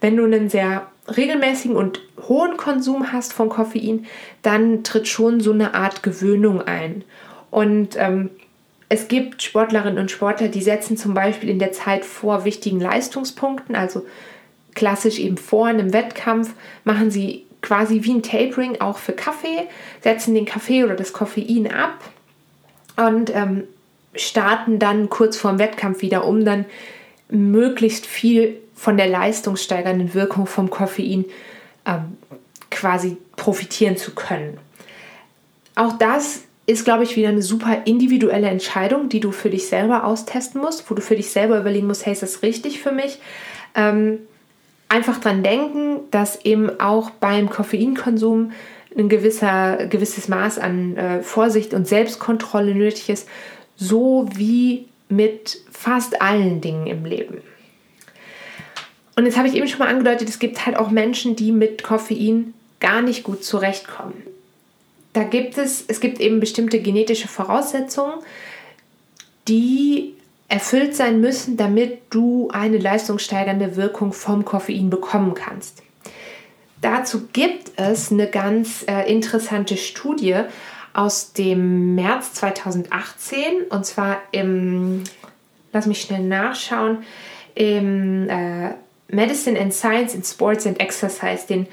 wenn 0.00 0.16
du 0.16 0.24
einen 0.24 0.48
sehr 0.48 0.86
regelmäßigen 1.16 1.76
und 1.76 2.00
hohen 2.28 2.56
Konsum 2.56 3.12
hast 3.12 3.32
von 3.32 3.48
Koffein, 3.48 4.06
dann 4.42 4.84
tritt 4.84 5.08
schon 5.08 5.40
so 5.40 5.52
eine 5.52 5.74
Art 5.74 6.02
Gewöhnung 6.02 6.62
ein. 6.62 7.04
Und 7.50 7.96
ähm, 7.98 8.30
es 8.88 9.08
gibt 9.08 9.42
Sportlerinnen 9.42 9.98
und 9.98 10.10
Sportler, 10.10 10.48
die 10.48 10.62
setzen 10.62 10.96
zum 10.96 11.14
Beispiel 11.14 11.50
in 11.50 11.58
der 11.58 11.72
Zeit 11.72 12.04
vor 12.04 12.44
wichtigen 12.44 12.80
Leistungspunkten, 12.80 13.74
also 13.74 14.06
klassisch 14.74 15.18
eben 15.18 15.36
vor 15.36 15.66
einem 15.66 15.92
Wettkampf, 15.92 16.54
machen 16.84 17.10
sie 17.10 17.43
quasi 17.64 18.04
wie 18.04 18.12
ein 18.12 18.22
Tapering 18.22 18.80
auch 18.82 18.98
für 18.98 19.14
Kaffee, 19.14 19.66
setzen 20.02 20.34
den 20.34 20.44
Kaffee 20.44 20.84
oder 20.84 20.94
das 20.94 21.14
Koffein 21.14 21.72
ab 21.72 21.98
und 22.96 23.34
ähm, 23.34 23.64
starten 24.14 24.78
dann 24.78 25.08
kurz 25.08 25.38
vor 25.38 25.50
dem 25.50 25.58
Wettkampf 25.58 26.02
wieder, 26.02 26.26
um 26.26 26.44
dann 26.44 26.66
möglichst 27.30 28.04
viel 28.04 28.58
von 28.74 28.98
der 28.98 29.06
leistungssteigernden 29.06 30.12
Wirkung 30.12 30.46
vom 30.46 30.68
Koffein 30.68 31.24
ähm, 31.86 32.18
quasi 32.70 33.16
profitieren 33.36 33.96
zu 33.96 34.14
können. 34.14 34.58
Auch 35.74 35.96
das 35.96 36.42
ist, 36.66 36.84
glaube 36.84 37.04
ich, 37.04 37.16
wieder 37.16 37.28
eine 37.28 37.42
super 37.42 37.82
individuelle 37.86 38.48
Entscheidung, 38.48 39.08
die 39.08 39.20
du 39.20 39.32
für 39.32 39.48
dich 39.48 39.68
selber 39.68 40.04
austesten 40.04 40.60
musst, 40.60 40.90
wo 40.90 40.94
du 40.94 41.00
für 41.00 41.16
dich 41.16 41.30
selber 41.30 41.58
überlegen 41.58 41.86
musst, 41.86 42.04
hey, 42.04 42.12
ist 42.12 42.22
das 42.22 42.42
richtig 42.42 42.82
für 42.82 42.92
mich? 42.92 43.20
Ähm, 43.74 44.18
einfach 44.88 45.20
dran 45.20 45.42
denken, 45.42 46.00
dass 46.10 46.44
eben 46.44 46.80
auch 46.80 47.10
beim 47.10 47.50
Koffeinkonsum 47.50 48.52
ein 48.96 49.08
gewisser, 49.08 49.86
gewisses 49.86 50.28
Maß 50.28 50.58
an 50.58 50.96
äh, 50.96 51.22
Vorsicht 51.22 51.74
und 51.74 51.88
Selbstkontrolle 51.88 52.74
nötig 52.74 53.08
ist, 53.08 53.28
so 53.76 54.28
wie 54.34 54.86
mit 55.08 55.58
fast 55.70 56.22
allen 56.22 56.60
Dingen 56.60 56.86
im 56.86 57.04
Leben. 57.04 57.38
Und 59.16 59.26
jetzt 59.26 59.36
habe 59.36 59.48
ich 59.48 59.54
eben 59.54 59.68
schon 59.68 59.78
mal 59.78 59.88
angedeutet, 59.88 60.28
es 60.28 60.38
gibt 60.38 60.66
halt 60.66 60.76
auch 60.76 60.90
Menschen, 60.90 61.36
die 61.36 61.52
mit 61.52 61.82
Koffein 61.82 62.54
gar 62.80 63.00
nicht 63.00 63.22
gut 63.22 63.44
zurechtkommen. 63.44 64.22
Da 65.12 65.22
gibt 65.22 65.56
es, 65.58 65.84
es 65.86 66.00
gibt 66.00 66.20
eben 66.20 66.40
bestimmte 66.40 66.80
genetische 66.80 67.28
Voraussetzungen, 67.28 68.14
die 69.46 70.14
erfüllt 70.48 70.94
sein 70.94 71.20
müssen, 71.20 71.56
damit 71.56 72.02
du 72.10 72.48
eine 72.52 72.78
leistungssteigernde 72.78 73.76
Wirkung 73.76 74.12
vom 74.12 74.44
Koffein 74.44 74.90
bekommen 74.90 75.34
kannst. 75.34 75.82
Dazu 76.80 77.28
gibt 77.32 77.72
es 77.76 78.12
eine 78.12 78.26
ganz 78.26 78.84
äh, 78.86 79.10
interessante 79.10 79.76
Studie 79.76 80.36
aus 80.92 81.32
dem 81.32 81.94
März 81.94 82.34
2018 82.34 83.62
und 83.70 83.86
zwar 83.86 84.20
im, 84.32 85.02
lass 85.72 85.86
mich 85.86 86.02
schnell 86.02 86.22
nachschauen, 86.22 86.98
im 87.54 88.28
äh, 88.28 88.74
Medicine 89.08 89.58
and 89.58 89.72
Science 89.72 90.14
in 90.14 90.22
Sports 90.22 90.66
and 90.66 90.78
Exercise. 90.80 91.46
Den 91.48 91.66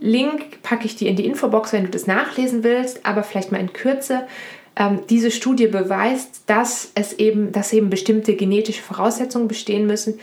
Link 0.00 0.62
packe 0.62 0.86
ich 0.86 0.96
dir 0.96 1.08
in 1.08 1.16
die 1.16 1.26
Infobox, 1.26 1.72
wenn 1.72 1.84
du 1.84 1.90
das 1.90 2.06
nachlesen 2.06 2.62
willst, 2.62 3.04
aber 3.04 3.22
vielleicht 3.22 3.50
mal 3.50 3.60
in 3.60 3.72
Kürze. 3.72 4.26
Ähm, 4.78 5.00
diese 5.10 5.32
Studie 5.32 5.66
beweist, 5.66 6.44
dass 6.46 6.92
es 6.94 7.12
eben, 7.14 7.50
dass 7.50 7.72
eben 7.72 7.90
bestimmte 7.90 8.36
genetische 8.36 8.82
Voraussetzungen 8.82 9.48
bestehen 9.48 9.86
müssen, 9.86 10.20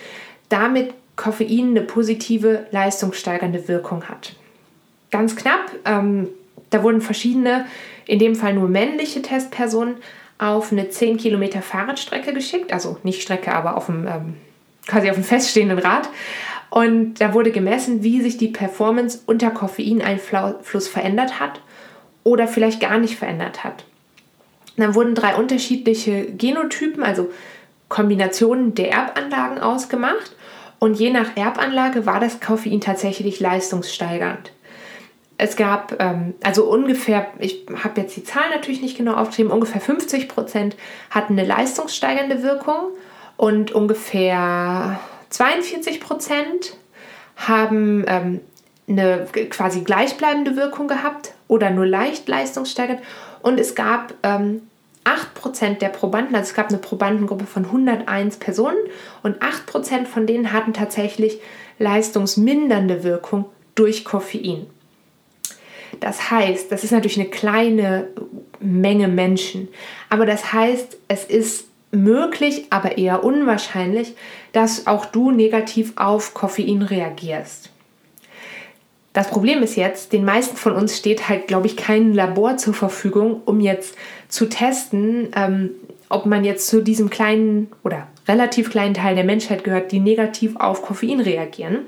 damit 0.47 0.93
Koffein 1.17 1.71
eine 1.71 1.81
positive 1.81 2.65
leistungssteigernde 2.71 3.67
Wirkung 3.67 4.05
hat. 4.05 4.33
Ganz 5.11 5.35
knapp, 5.35 5.71
ähm, 5.85 6.29
da 6.69 6.83
wurden 6.83 7.01
verschiedene, 7.01 7.65
in 8.05 8.19
dem 8.19 8.35
Fall 8.35 8.53
nur 8.53 8.69
männliche 8.69 9.21
Testpersonen 9.21 9.95
auf 10.37 10.71
eine 10.71 10.89
10 10.89 11.17
Kilometer 11.17 11.61
Fahrradstrecke 11.61 12.33
geschickt, 12.33 12.71
also 12.73 12.97
nicht 13.03 13.21
Strecke, 13.21 13.53
aber 13.53 13.75
auf 13.75 13.87
dem, 13.87 14.07
ähm, 14.07 14.33
quasi 14.87 15.09
auf 15.09 15.15
dem 15.15 15.23
feststehenden 15.23 15.79
Rad. 15.79 16.09
Und 16.69 17.15
da 17.15 17.33
wurde 17.33 17.51
gemessen, 17.51 18.03
wie 18.03 18.21
sich 18.21 18.37
die 18.37 18.49
Performance 18.49 19.19
unter 19.25 19.51
Koffeineinfluss 19.51 20.87
verändert 20.87 21.39
hat 21.39 21.61
oder 22.23 22.47
vielleicht 22.47 22.81
gar 22.81 22.97
nicht 22.97 23.17
verändert 23.17 23.63
hat. 23.63 23.85
Dann 24.77 24.95
wurden 24.95 25.15
drei 25.15 25.35
unterschiedliche 25.35 26.25
Genotypen, 26.25 27.03
also 27.03 27.31
Kombinationen 27.89 28.75
der 28.75 28.91
Erbanlagen 28.91 29.59
ausgemacht. 29.59 30.35
Und 30.79 30.99
je 30.99 31.11
nach 31.11 31.37
Erbanlage 31.37 32.05
war 32.05 32.19
das 32.19 32.39
Koffein 32.41 32.81
tatsächlich 32.81 33.39
leistungssteigernd. 33.39 34.51
Es 35.37 35.55
gab 35.55 36.01
ähm, 36.01 36.33
also 36.43 36.65
ungefähr, 36.65 37.27
ich 37.39 37.65
habe 37.83 38.01
jetzt 38.01 38.15
die 38.15 38.23
Zahl 38.23 38.49
natürlich 38.51 38.81
nicht 38.81 38.97
genau 38.97 39.15
aufgeschrieben, 39.15 39.51
ungefähr 39.51 39.81
50 39.81 40.29
Prozent 40.29 40.77
hatten 41.09 41.33
eine 41.33 41.47
leistungssteigernde 41.47 42.41
Wirkung 42.41 42.91
und 43.35 43.71
ungefähr 43.73 44.99
42 45.29 45.99
Prozent 45.99 46.77
haben 47.35 48.05
ähm, 48.07 48.39
eine 48.87 49.27
quasi 49.49 49.81
gleichbleibende 49.81 50.55
Wirkung 50.55 50.87
gehabt 50.87 51.33
oder 51.47 51.69
nur 51.69 51.85
leicht 51.85 52.27
leistungssteigernd. 52.27 53.01
Und 53.45 53.59
es 53.59 53.75
gab 53.75 54.15
ähm, 54.23 54.63
8% 55.03 55.77
der 55.77 55.89
Probanden, 55.89 56.33
also 56.33 56.49
es 56.49 56.55
gab 56.55 56.69
eine 56.69 56.79
Probandengruppe 56.79 57.45
von 57.45 57.65
101 57.65 58.37
Personen 58.37 58.79
und 59.21 59.37
8% 59.39 60.07
von 60.07 60.25
denen 60.25 60.51
hatten 60.51 60.73
tatsächlich 60.73 61.39
leistungsmindernde 61.77 63.03
Wirkung 63.03 63.45
durch 63.75 64.03
Koffein. 64.03 64.65
Das 65.99 66.31
heißt, 66.31 66.71
das 66.71 66.83
ist 66.83 66.89
natürlich 66.89 67.19
eine 67.19 67.29
kleine 67.29 68.07
Menge 68.59 69.07
Menschen, 69.07 69.67
aber 70.09 70.25
das 70.25 70.51
heißt, 70.51 70.97
es 71.07 71.25
ist 71.25 71.67
möglich, 71.91 72.65
aber 72.71 72.97
eher 72.97 73.23
unwahrscheinlich, 73.23 74.15
dass 74.53 74.87
auch 74.87 75.05
du 75.05 75.29
negativ 75.29 75.93
auf 75.97 76.33
Koffein 76.33 76.81
reagierst. 76.81 77.69
Das 79.15 79.29
Problem 79.29 79.63
ist 79.63 79.77
jetzt, 79.77 80.11
den 80.11 80.25
meisten 80.25 80.57
von 80.57 80.73
uns 80.73 80.97
steht 80.97 81.29
halt, 81.29 81.47
glaube 81.47 81.67
ich, 81.67 81.77
kein 81.77 82.13
Labor 82.13 82.57
zur 82.57 82.73
Verfügung, 82.73 83.41
um 83.45 83.61
jetzt 83.61 83.95
zu 84.27 84.49
testen, 84.49 85.29
ähm, 85.33 85.69
ob 86.09 86.25
man 86.25 86.43
jetzt 86.43 86.67
zu 86.67 86.81
diesem 86.81 87.09
kleinen 87.09 87.71
oder 87.85 88.09
relativ 88.27 88.69
kleinen 88.69 88.93
Teil 88.93 89.15
der 89.15 89.23
Menschheit 89.23 89.63
gehört, 89.63 89.93
die 89.93 90.01
negativ 90.01 90.57
auf 90.57 90.81
Koffein 90.81 91.21
reagieren. 91.21 91.85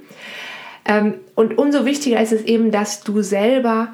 Ähm, 0.86 1.16
und 1.36 1.58
umso 1.58 1.86
wichtiger 1.86 2.22
ist 2.22 2.32
es 2.32 2.44
eben, 2.44 2.72
dass 2.72 3.02
du 3.02 3.22
selber 3.22 3.90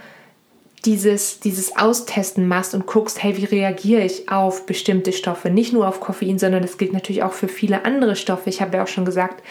dieses, 0.85 1.39
dieses 1.39 1.77
Austesten 1.77 2.47
machst 2.47 2.73
und 2.73 2.85
guckst, 2.85 3.23
hey, 3.23 3.37
wie 3.37 3.45
reagiere 3.45 4.01
ich 4.01 4.29
auf 4.29 4.65
bestimmte 4.65 5.13
Stoffe? 5.13 5.49
Nicht 5.49 5.71
nur 5.71 5.87
auf 5.87 6.01
Koffein, 6.01 6.37
sondern 6.37 6.61
das 6.61 6.77
gilt 6.77 6.91
natürlich 6.91 7.23
auch 7.23 7.31
für 7.31 7.47
viele 7.47 7.85
andere 7.85 8.17
Stoffe. 8.17 8.49
Ich 8.49 8.61
habe 8.61 8.75
ja 8.75 8.83
auch 8.83 8.87
schon 8.87 9.05
gesagt, 9.05 9.41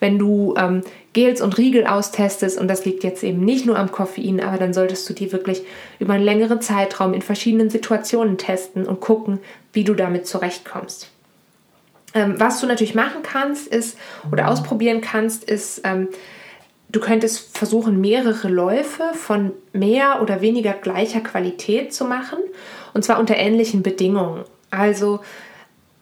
wenn 0.00 0.18
du 0.18 0.54
ähm, 0.56 0.82
Gels 1.12 1.40
und 1.40 1.58
Riegel 1.58 1.86
austestest, 1.86 2.58
und 2.58 2.66
das 2.66 2.84
liegt 2.84 3.04
jetzt 3.04 3.22
eben 3.22 3.44
nicht 3.44 3.66
nur 3.66 3.78
am 3.78 3.92
Koffein, 3.92 4.40
aber 4.40 4.58
dann 4.58 4.74
solltest 4.74 5.08
du 5.08 5.12
die 5.12 5.30
wirklich 5.32 5.62
über 6.00 6.14
einen 6.14 6.24
längeren 6.24 6.60
Zeitraum 6.60 7.14
in 7.14 7.22
verschiedenen 7.22 7.70
Situationen 7.70 8.36
testen 8.36 8.86
und 8.86 9.00
gucken, 9.00 9.38
wie 9.72 9.84
du 9.84 9.94
damit 9.94 10.26
zurechtkommst. 10.26 11.08
Ähm, 12.14 12.34
was 12.38 12.60
du 12.60 12.66
natürlich 12.66 12.96
machen 12.96 13.22
kannst, 13.22 13.68
ist 13.68 13.96
oder 14.32 14.48
ausprobieren 14.48 15.00
kannst, 15.00 15.44
ist, 15.44 15.82
ähm, 15.84 16.08
du 16.92 17.00
könntest 17.00 17.56
versuchen, 17.56 18.00
mehrere 18.00 18.48
Läufe 18.48 19.12
von 19.14 19.52
mehr 19.72 20.20
oder 20.22 20.40
weniger 20.40 20.72
gleicher 20.72 21.20
Qualität 21.20 21.94
zu 21.94 22.04
machen 22.04 22.38
und 22.94 23.04
zwar 23.04 23.20
unter 23.20 23.36
ähnlichen 23.36 23.82
Bedingungen. 23.82 24.44
Also 24.70 25.20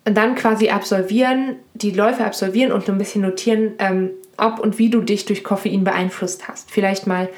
dann 0.05 0.35
quasi 0.35 0.71
absolvieren, 0.71 1.57
die 1.75 1.91
Läufe 1.91 2.25
absolvieren 2.25 2.73
und 2.73 2.89
ein 2.89 2.99
bisschen 2.99 3.23
notieren, 3.23 3.73
ähm, 3.79 4.11
ob 4.37 4.61
und 4.61 4.79
wie 4.79 4.89
du 4.89 5.01
dich 5.01 5.27
durch 5.27 5.45
Koffein 5.45 5.85
beeinflusst 5.85 6.49
hast. 6.49 6.71
Vielleicht 6.71 7.07
mal 7.07 7.29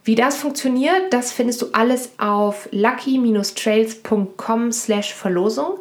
Wie 0.05 0.15
das 0.15 0.37
funktioniert, 0.37 1.13
das 1.13 1.33
findest 1.33 1.63
du 1.63 1.69
alles 1.73 2.13
auf 2.19 2.69
lucky-trails.com 2.73 4.73
slash 4.73 5.15
Verlosung, 5.15 5.79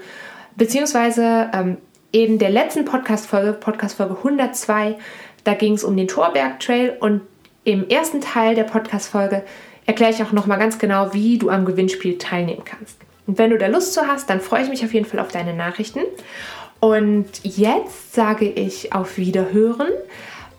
beziehungsweise 0.55 1.51
ähm, 1.53 1.75
in 2.12 2.39
der 2.39 2.51
letzten 2.51 2.86
Podcast-Folge, 2.86 3.51
Podcast-Folge 3.53 4.15
102, 4.17 4.95
da 5.43 5.53
ging 5.53 5.73
es 5.73 5.83
um 5.83 5.97
den 5.97 6.07
Torberg 6.07 6.62
Trail 6.62 6.95
und 6.99 7.21
im 7.65 7.89
ersten 7.89 8.21
Teil 8.21 8.55
der 8.55 8.63
Podcast-Folge 8.63 9.43
erkläre 9.86 10.12
ich 10.12 10.23
auch 10.23 10.31
nochmal 10.31 10.60
ganz 10.60 10.79
genau, 10.79 11.13
wie 11.13 11.38
du 11.38 11.49
am 11.49 11.65
Gewinnspiel 11.65 12.17
teilnehmen 12.17 12.63
kannst. 12.63 12.97
Und 13.27 13.38
wenn 13.38 13.49
du 13.49 13.57
da 13.57 13.67
Lust 13.67 13.93
zu 13.93 14.07
hast, 14.07 14.29
dann 14.29 14.39
freue 14.39 14.63
ich 14.63 14.69
mich 14.69 14.86
auf 14.86 14.93
jeden 14.93 15.05
Fall 15.05 15.19
auf 15.19 15.27
deine 15.29 15.53
Nachrichten. 15.53 15.99
Und 16.80 17.28
jetzt 17.44 18.13
sage 18.13 18.46
ich 18.46 18.94
auf 18.94 19.18
Wiederhören 19.18 19.90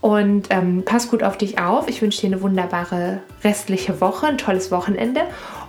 und 0.01 0.49
ähm, 0.51 0.83
pass 0.85 1.11
gut 1.11 1.23
auf 1.23 1.39
dich 1.39 1.59
auf. 1.59 1.89
Ich 1.89 2.03
wünsche 2.03 2.21
dir 2.21 2.29
eine 2.29 2.43
wunderbare 2.43 3.21
restliche 3.45 4.01
Woche, 4.01 4.27
ein 4.27 4.39
tolles 4.39 4.71
Wochenende 4.71 5.23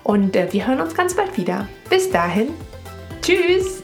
und 0.04 0.36
äh, 0.36 0.52
wir 0.52 0.68
hören 0.68 0.82
uns 0.82 0.96
ganz 0.96 1.16
bald 1.16 1.38
wieder. 1.38 1.68
Bis 1.90 2.10
dahin. 2.10 2.50
Tschüss! 3.22 3.84